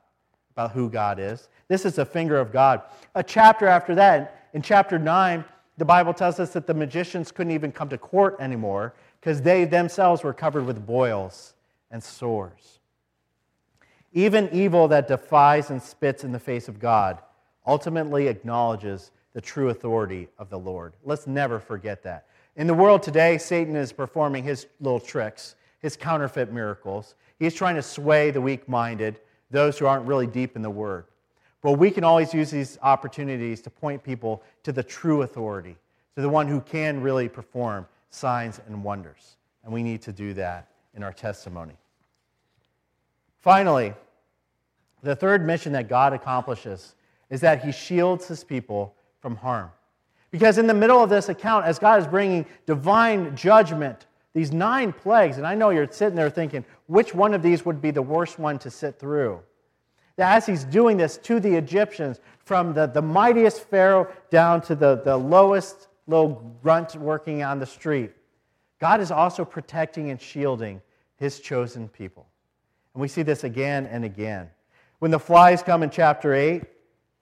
about 0.53 0.73
who 0.73 0.91
God 0.91 1.19
is? 1.19 1.49
This 1.69 1.85
is 1.85 1.97
the 1.97 2.05
finger 2.05 2.39
of 2.39 2.53
God. 2.53 2.83
A 3.15 3.23
chapter 3.23 3.67
after 3.67 3.95
that, 3.95 4.49
in 4.53 4.63
chapter 4.63 4.99
9, 4.99 5.45
the 5.79 5.85
Bible 5.85 6.13
tells 6.13 6.41
us 6.41 6.53
that 6.53 6.67
the 6.67 6.75
magicians 6.75 7.33
couldn't 7.33 7.53
even 7.53 7.73
come 7.73 7.89
to 7.89 7.99
court 7.99 8.37
anymore 8.41 8.95
because 9.21 9.41
they 9.41 9.65
themselves 9.65 10.23
were 10.23 10.35
covered 10.35 10.67
with 10.67 10.85
boils 10.85 11.55
and 11.91 12.03
sores. 12.03 12.81
Even 14.13 14.49
evil 14.53 14.89
that 14.89 15.09
defies 15.09 15.71
and 15.71 15.83
spits 15.83 16.25
in 16.25 16.33
the 16.33 16.39
face 16.39 16.69
of 16.69 16.79
God 16.81 17.19
ultimately 17.67 18.27
acknowledges 18.27 19.13
the 19.33 19.41
true 19.41 19.69
authority 19.69 20.29
of 20.39 20.51
the 20.51 20.59
Lord. 20.59 20.95
Let's 21.05 21.27
never 21.27 21.61
forget 21.61 22.03
that. 22.03 22.27
In 22.57 22.67
the 22.67 22.75
world 22.75 23.03
today, 23.03 23.39
Satan 23.39 23.77
is 23.77 23.93
performing 23.93 24.43
his 24.43 24.67
little 24.81 24.99
tricks 24.99 25.55
his 25.81 25.97
counterfeit 25.97 26.53
miracles. 26.53 27.15
He's 27.39 27.55
trying 27.55 27.75
to 27.77 27.83
sway 27.83 28.31
the 28.31 28.41
weak 28.41 28.69
minded, 28.69 29.21
those 29.51 29.79
who 29.79 29.87
aren't 29.87 30.07
really 30.07 30.27
deep 30.27 30.57
in 30.57 30.63
the 30.63 30.71
Word. 30.71 31.05
But 31.63 31.73
we 31.73 31.91
can 31.91 32.05
always 32.05 32.33
use 32.33 32.51
these 32.51 32.79
opportunities 32.83 33.61
to 33.63 33.71
point 33.71 34.03
people 34.03 34.43
to 34.63 34.73
the 34.73 34.83
true 34.83 35.23
authority, 35.23 35.77
to 36.15 36.23
the 36.23 36.29
one 36.29 36.49
who 36.49 36.61
can 36.61 37.03
really 37.03 37.29
perform 37.29 37.87
signs 38.09 38.61
and 38.67 38.83
wonders. 38.83 39.37
And 39.65 39.73
we 39.73 39.83
need 39.83 40.03
to 40.03 40.13
do 40.13 40.33
that 40.35 40.69
in 40.95 41.03
our 41.03 41.13
testimony. 41.13 41.75
Finally, 43.41 43.95
the 45.03 45.17
third 45.17 45.47
mission 45.47 45.73
that 45.73 45.89
God 45.89 46.13
accomplishes 46.13 46.95
is 47.31 47.41
that 47.41 47.65
he 47.65 47.73
shields 47.73 48.27
his 48.27 48.45
people 48.45 48.95
from 49.21 49.37
harm. 49.37 49.71
Because 50.31 50.59
in 50.59 50.67
the 50.67 50.75
middle 50.75 51.03
of 51.03 51.11
this 51.11 51.29
account, 51.29 51.67
as 51.67 51.79
God 51.79 52.01
is 52.01 52.07
bringing 52.07 52.47
divine 52.67 53.35
judgment 53.37 54.07
these 54.33 54.53
nine 54.53 54.93
plagues, 54.93 55.39
and 55.39 55.47
I 55.47 55.55
know 55.55 55.71
you're 55.71 55.91
sitting 55.91 56.15
there 56.15 56.31
thinking, 56.31 56.65
which 56.87 57.15
one 57.15 57.35
of 57.35 57.43
these 57.43 57.65
would 57.65 57.81
be 57.81 57.91
the 57.91 58.03
worst 58.03 58.39
one 58.39 58.59
to 58.61 58.71
sit 58.71 58.99
through? 58.99 59.41
As 60.19 60.47
he's 60.47 60.65
doing 60.65 60.97
this 60.97 61.17
to 61.19 61.41
the 61.41 61.55
Egyptians, 61.57 62.21
from 62.45 62.75
the, 62.75 62.87
the 62.87 63.03
mightiest 63.03 63.63
Pharaoh 63.63 64.09
down 64.31 64.61
to 64.63 64.75
the, 64.75 64.97
the 64.97 65.17
lowest 65.17 65.89
little 66.07 66.59
grunt 66.63 66.95
working 66.97 67.43
on 67.43 67.59
the 67.59 67.67
street, 67.67 68.13
God 68.81 69.01
is 69.01 69.11
also 69.11 69.45
protecting 69.45 70.11
and 70.11 70.21
shielding 70.21 70.83
his 71.17 71.41
chosen 71.41 71.89
people. 71.89 72.27
And 72.95 73.01
we 73.01 73.09
see 73.09 73.23
this 73.23 73.45
again 73.45 73.87
and 73.87 74.05
again. 74.05 74.51
When 74.99 75.11
the 75.11 75.19
flies 75.19 75.63
come 75.63 75.83
in 75.83 75.91
chapter 75.91 76.35
8, 76.35 76.63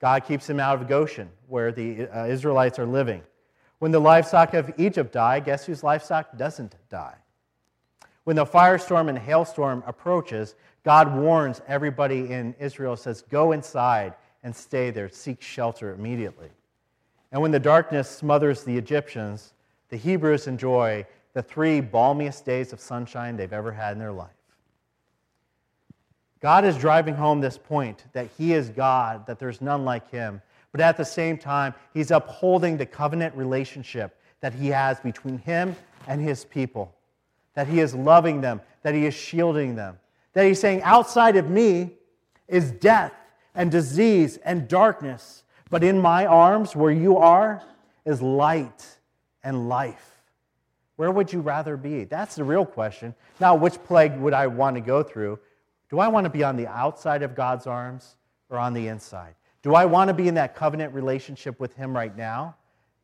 God 0.01 0.25
keeps 0.25 0.47
them 0.47 0.61
out 0.61 0.81
of 0.81 0.89
Goshen, 0.89 1.29
where 1.47 1.73
the 1.73 2.09
uh, 2.09 2.27
Israelites 2.27 2.79
are 2.79 2.87
living. 2.87 3.23
When 3.79 3.93
the 3.93 4.01
livestock 4.01 4.55
of 4.55 4.73
Egypt 4.79 5.13
die, 5.13 5.41
guess 5.41 5.67
whose 5.67 5.83
livestock 5.83 6.37
doesn't 6.37 6.75
die? 6.91 7.15
When 8.25 8.37
the 8.37 8.45
firestorm 8.45 9.09
and 9.09 9.19
hailstorm 9.19 9.83
approaches, 9.87 10.55
God 10.85 11.15
warns 11.15 11.63
everybody 11.69 12.31
in 12.31 12.55
Israel, 12.59 12.97
says, 12.97 13.23
Go 13.23 13.53
inside 13.53 14.15
and 14.43 14.55
stay 14.55 14.91
there, 14.91 15.09
seek 15.09 15.41
shelter 15.41 15.93
immediately. 15.93 16.49
And 17.33 17.41
when 17.41 17.51
the 17.51 17.61
darkness 17.61 18.09
smothers 18.09 18.65
the 18.65 18.77
Egyptians, 18.77 19.55
the 19.91 19.97
Hebrews 19.97 20.47
enjoy 20.47 21.07
the 21.35 21.43
three 21.43 21.81
balmiest 21.81 22.45
days 22.45 22.73
of 22.73 22.81
sunshine 22.81 23.37
they've 23.37 23.53
ever 23.53 23.73
had 23.73 23.93
in 23.93 23.99
their 23.99 24.13
life. 24.13 24.31
God 26.41 26.65
is 26.65 26.77
driving 26.77 27.15
home 27.15 27.41
this 27.41 27.59
point 27.59 28.05
that 28.13 28.29
He 28.39 28.53
is 28.53 28.71
God, 28.71 29.27
that 29.27 29.39
there's 29.39 29.61
none 29.61 29.85
like 29.85 30.11
Him, 30.11 30.41
but 30.73 30.81
at 30.81 30.97
the 30.97 31.05
same 31.05 31.39
time, 31.39 31.75
he's 31.95 32.11
upholding 32.11 32.77
the 32.77 32.87
covenant 32.87 33.35
relationship 33.35 34.19
that 34.41 34.53
he 34.53 34.69
has 34.69 35.01
between 35.01 35.39
him 35.39 35.75
and 36.07 36.21
his 36.21 36.45
people. 36.45 36.95
That 37.55 37.67
he 37.67 37.81
is 37.81 37.95
loving 37.95 38.41
them, 38.41 38.61
that 38.83 38.95
he 38.95 39.07
is 39.07 39.15
shielding 39.15 39.75
them. 39.75 39.99
That 40.35 40.45
he's 40.47 40.61
saying, 40.61 40.83
outside 40.83 41.37
of 41.37 41.51
me 41.51 41.95
is 42.47 42.71
death 42.71 43.13
and 43.55 43.71
disease 43.71 44.37
and 44.39 44.69
darkness, 44.69 45.43
but 45.71 45.83
in 45.83 46.01
my 46.01 46.27
arms, 46.27 46.77
where 46.77 46.93
you 46.93 47.17
are, 47.17 47.63
is 48.05 48.23
light 48.23 48.87
and 49.43 49.69
life. 49.69 50.23
Where 50.97 51.11
would 51.11 51.33
you 51.33 51.41
rather 51.41 51.77
be? 51.77 52.05
That's 52.05 52.35
the 52.35 52.45
real 52.45 52.67
question. 52.67 53.15
Now, 53.41 53.55
which 53.55 53.83
plague 53.85 54.17
would 54.19 54.33
I 54.33 54.47
want 54.47 54.77
to 54.77 54.81
go 54.81 55.03
through? 55.03 55.39
Do 55.91 56.01
I 56.01 56.09
want 56.09 56.25
to 56.25 56.31
be 56.31 56.43
on 56.43 56.57
the 56.57 56.67
outside 56.67 57.23
of 57.23 57.35
God's 57.35 57.67
arms 57.67 58.17
or 58.51 58.59
on 58.59 58.75
the 58.75 58.89
inside? 58.89 59.35
Do 59.69 59.75
I 59.75 59.85
want 59.85 60.09
to 60.09 60.15
be 60.15 60.29
in 60.29 60.35
that 60.37 60.57
covenant 60.57 60.95
relationship 60.95 61.61
with 61.61 61.77
Him 61.77 61.95
right 61.95 62.17
now? 62.17 62.57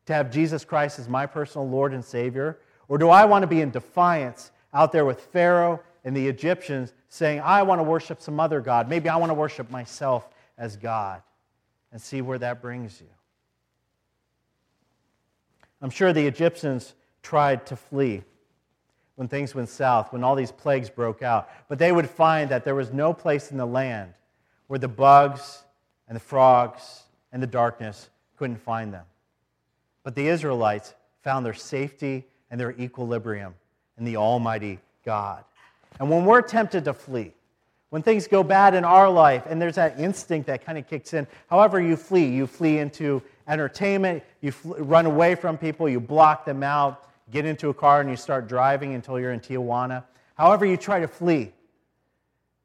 To 0.07 0.13
have 0.15 0.31
Jesus 0.31 0.65
Christ 0.65 0.97
as 0.97 1.07
my 1.07 1.27
personal 1.27 1.69
Lord 1.69 1.93
and 1.93 2.03
Savior? 2.03 2.57
Or 2.87 2.97
do 2.97 3.09
I 3.09 3.25
want 3.25 3.43
to 3.43 3.47
be 3.47 3.61
in 3.61 3.69
defiance 3.69 4.49
out 4.73 4.91
there 4.91 5.05
with 5.05 5.21
Pharaoh 5.21 5.79
and 6.03 6.17
the 6.17 6.27
Egyptians 6.27 6.91
saying, 7.07 7.39
I 7.41 7.61
want 7.61 7.77
to 7.77 7.83
worship 7.83 8.19
some 8.19 8.39
other 8.39 8.61
God? 8.61 8.89
Maybe 8.89 9.09
I 9.09 9.15
want 9.17 9.29
to 9.29 9.35
worship 9.35 9.69
myself 9.69 10.27
as 10.57 10.75
God 10.75 11.21
and 11.91 12.01
see 12.01 12.23
where 12.23 12.39
that 12.39 12.63
brings 12.63 12.99
you. 12.99 13.09
I'm 15.83 15.91
sure 15.91 16.13
the 16.13 16.25
Egyptians 16.25 16.95
tried 17.21 17.67
to 17.67 17.75
flee 17.75 18.23
when 19.17 19.27
things 19.27 19.53
went 19.53 19.69
south, 19.69 20.11
when 20.11 20.23
all 20.23 20.33
these 20.33 20.51
plagues 20.51 20.89
broke 20.89 21.21
out. 21.21 21.47
But 21.69 21.77
they 21.77 21.91
would 21.91 22.09
find 22.09 22.49
that 22.49 22.65
there 22.65 22.73
was 22.73 22.91
no 22.91 23.13
place 23.13 23.51
in 23.51 23.57
the 23.57 23.67
land 23.67 24.15
where 24.65 24.79
the 24.79 24.87
bugs 24.87 25.61
and 26.07 26.15
the 26.15 26.21
frogs 26.21 27.03
and 27.31 27.41
the 27.41 27.47
darkness 27.47 28.09
couldn't 28.37 28.57
find 28.57 28.93
them. 28.93 29.05
But 30.03 30.15
the 30.15 30.27
Israelites 30.27 30.93
found 31.21 31.45
their 31.45 31.53
safety 31.53 32.25
and 32.51 32.59
their 32.59 32.71
equilibrium 32.79 33.55
in 33.97 34.05
the 34.05 34.17
Almighty 34.17 34.79
God. 35.03 35.43
And 35.99 36.09
when 36.09 36.25
we're 36.25 36.41
tempted 36.41 36.85
to 36.85 36.93
flee, 36.93 37.33
when 37.89 38.03
things 38.03 38.27
go 38.27 38.43
bad 38.43 38.75
in 38.75 38.83
our 38.83 39.09
life 39.09 39.45
and 39.47 39.61
there's 39.61 39.75
that 39.75 39.99
instinct 39.99 40.47
that 40.47 40.65
kind 40.65 40.77
of 40.77 40.87
kicks 40.87 41.13
in, 41.13 41.25
however 41.49 41.81
you 41.81 41.95
flee, 41.95 42.27
you 42.27 42.45
flee 42.45 42.79
into 42.79 43.21
entertainment, 43.47 44.23
you 44.41 44.51
fl- 44.51 44.73
run 44.75 45.05
away 45.05 45.35
from 45.35 45.57
people, 45.57 45.87
you 45.87 45.99
block 45.99 46.45
them 46.45 46.61
out, 46.61 47.09
get 47.31 47.45
into 47.45 47.69
a 47.69 47.73
car 47.73 48.01
and 48.01 48.09
you 48.09 48.15
start 48.15 48.47
driving 48.47 48.95
until 48.95 49.19
you're 49.19 49.31
in 49.31 49.39
Tijuana. 49.39 50.03
However, 50.35 50.65
you 50.65 50.77
try 50.77 50.99
to 50.99 51.07
flee, 51.07 51.53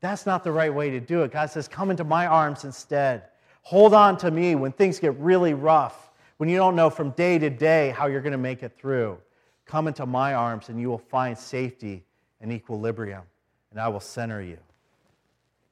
that's 0.01 0.27
not 0.27 0.45
the 0.45 0.53
right 0.53 0.73
way 0.73 0.91
to 0.91 1.01
do 1.01 1.23
it. 1.23 1.31
God 1.31 1.51
says, 1.51 1.69
Come 1.69 1.91
into 1.91 2.05
my 2.05 2.27
arms 2.27 2.65
instead. 2.65 3.25
Hold 3.63 3.95
on 3.95 4.17
to 4.19 4.31
me 4.31 4.55
when 4.55 4.73
things 4.73 4.99
get 4.99 5.17
really 5.19 5.55
rough, 5.55 6.11
when 6.39 6.49
you 6.49 6.57
don't 6.57 6.75
know 6.75 6.91
from 6.91 7.11
day 7.11 7.39
to 7.39 7.51
day 7.51 7.91
how 7.91 8.07
you're 8.07 8.21
going 8.21 8.33
to 8.33 8.39
make 8.39 8.63
it 8.63 8.77
through. 8.79 9.19
Come 9.67 9.87
into 9.87 10.07
my 10.07 10.35
arms 10.35 10.69
and 10.69 10.81
you 10.81 10.89
will 10.89 10.99
find 10.99 11.39
safety 11.39 12.05
and 12.41 12.51
equilibrium. 12.53 13.23
and 13.71 13.81
I 13.81 13.89
will 13.89 14.01
center 14.01 14.43
you. 14.43 14.59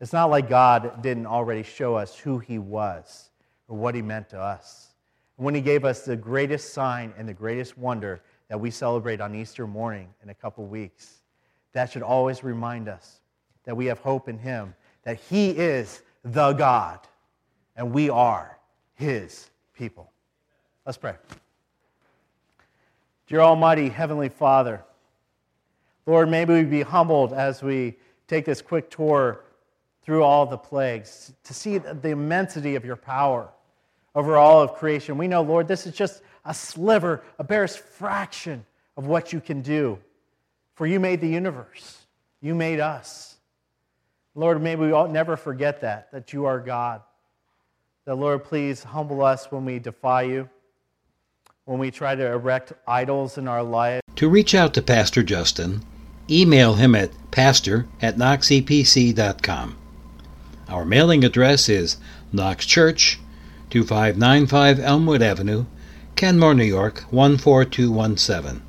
It's 0.01 0.12
not 0.12 0.31
like 0.31 0.48
God 0.48 1.03
didn't 1.03 1.27
already 1.27 1.62
show 1.62 1.96
us 1.96 2.16
who 2.16 2.38
He 2.38 2.59
was 2.59 3.31
or 3.66 3.77
what 3.77 3.94
He 3.94 4.03
meant 4.03 4.29
to 4.31 4.40
us. 4.40 4.94
And 5.37 5.44
when 5.44 5.55
He 5.55 5.61
gave 5.61 5.85
us 5.85 6.03
the 6.03 6.16
greatest 6.16 6.72
sign 6.72 7.12
and 7.18 7.29
the 7.29 7.35
greatest 7.35 7.77
wonder 7.77 8.20
that 8.48 8.61
we 8.61 8.70
celebrate 8.70 9.20
on 9.20 9.35
Easter 9.35 9.66
morning 9.66 10.09
in 10.22 10.31
a 10.31 10.35
couple 10.35 10.64
weeks, 10.66 11.22
that 11.72 11.90
should 11.90 12.03
always 12.03 12.44
remind 12.44 12.88
us 12.88 13.20
that 13.64 13.77
we 13.77 13.87
have 13.87 13.98
hope 13.98 14.29
in 14.29 14.38
Him, 14.38 14.74
that 15.03 15.18
He 15.18 15.51
is 15.51 16.03
the 16.24 16.53
God, 16.53 17.01
and 17.78 17.94
we 17.94 18.10
are 18.10 18.58
His 18.96 19.48
people. 19.72 20.10
Let's 20.84 20.98
pray. 20.98 21.14
Dear 23.28 23.40
Almighty 23.40 23.88
Heavenly 23.88 24.28
Father, 24.28 24.82
Lord, 26.04 26.28
may 26.28 26.44
we 26.44 26.64
be 26.64 26.82
humbled 26.82 27.32
as 27.32 27.62
we 27.62 27.96
take 28.26 28.44
this 28.44 28.60
quick 28.60 28.90
tour 28.90 29.44
through 30.02 30.24
all 30.24 30.44
the 30.44 30.58
plagues 30.58 31.32
to 31.44 31.54
see 31.54 31.78
the 31.78 32.08
immensity 32.08 32.74
of 32.74 32.84
your 32.84 32.96
power 32.96 33.48
over 34.14 34.36
all 34.36 34.60
of 34.60 34.74
creation. 34.74 35.16
We 35.16 35.28
know, 35.28 35.42
Lord, 35.42 35.68
this 35.68 35.86
is 35.86 35.94
just 35.94 36.22
a 36.44 36.54
sliver, 36.54 37.22
a 37.38 37.44
barest 37.44 37.78
fraction 37.78 38.64
of 38.96 39.06
what 39.06 39.32
you 39.32 39.40
can 39.40 39.62
do. 39.62 39.98
For 40.74 40.86
you 40.86 40.98
made 40.98 41.20
the 41.20 41.28
universe, 41.28 42.06
you 42.40 42.54
made 42.54 42.80
us. 42.80 43.36
Lord, 44.34 44.62
may 44.62 44.76
we 44.76 44.92
all 44.92 45.08
never 45.08 45.36
forget 45.36 45.82
that, 45.82 46.10
that 46.12 46.32
you 46.32 46.46
are 46.46 46.58
God. 46.58 47.02
That, 48.08 48.14
Lord, 48.14 48.42
please 48.42 48.82
humble 48.82 49.22
us 49.22 49.52
when 49.52 49.66
we 49.66 49.78
defy 49.78 50.22
you, 50.22 50.48
when 51.66 51.78
we 51.78 51.90
try 51.90 52.14
to 52.14 52.26
erect 52.26 52.72
idols 52.86 53.36
in 53.36 53.46
our 53.46 53.62
life. 53.62 54.00
To 54.16 54.30
reach 54.30 54.54
out 54.54 54.72
to 54.72 54.80
Pastor 54.80 55.22
Justin, 55.22 55.84
email 56.30 56.76
him 56.76 56.94
at 56.94 57.10
pastor 57.30 57.86
at 58.00 58.16
knoxepc.com. 58.16 59.76
Our 60.70 60.86
mailing 60.86 61.22
address 61.22 61.68
is 61.68 61.98
Knox 62.32 62.64
Church, 62.64 63.20
2595 63.68 64.80
Elmwood 64.80 65.20
Avenue, 65.20 65.66
Kenmore, 66.16 66.54
New 66.54 66.64
York 66.64 67.04
14217. 67.10 68.62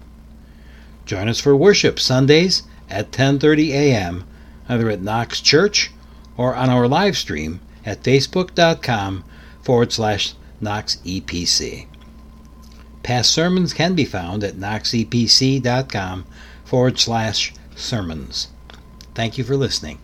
Join 1.06 1.30
us 1.30 1.40
for 1.40 1.56
worship 1.56 1.98
Sundays 1.98 2.64
at 2.90 3.12
10:30 3.12 3.70
a.m. 3.70 4.26
either 4.68 4.90
at 4.90 5.02
Knox 5.02 5.40
Church 5.40 5.92
or 6.36 6.56
on 6.56 6.70
our 6.70 6.90
live 6.90 7.16
stream 7.16 7.62
at 7.86 8.04
facebook.com 8.04 9.24
forward 9.70 9.92
slash 9.92 10.34
KnoxEPC. 10.64 11.86
Past 13.04 13.30
sermons 13.30 13.72
can 13.72 13.94
be 13.94 14.04
found 14.04 14.44
at 14.44 14.56
knoxepc.com 14.56 16.26
forward 16.66 16.98
slash 16.98 17.54
sermons. 17.76 18.48
Thank 19.14 19.38
you 19.38 19.44
for 19.44 19.56
listening. 19.56 19.98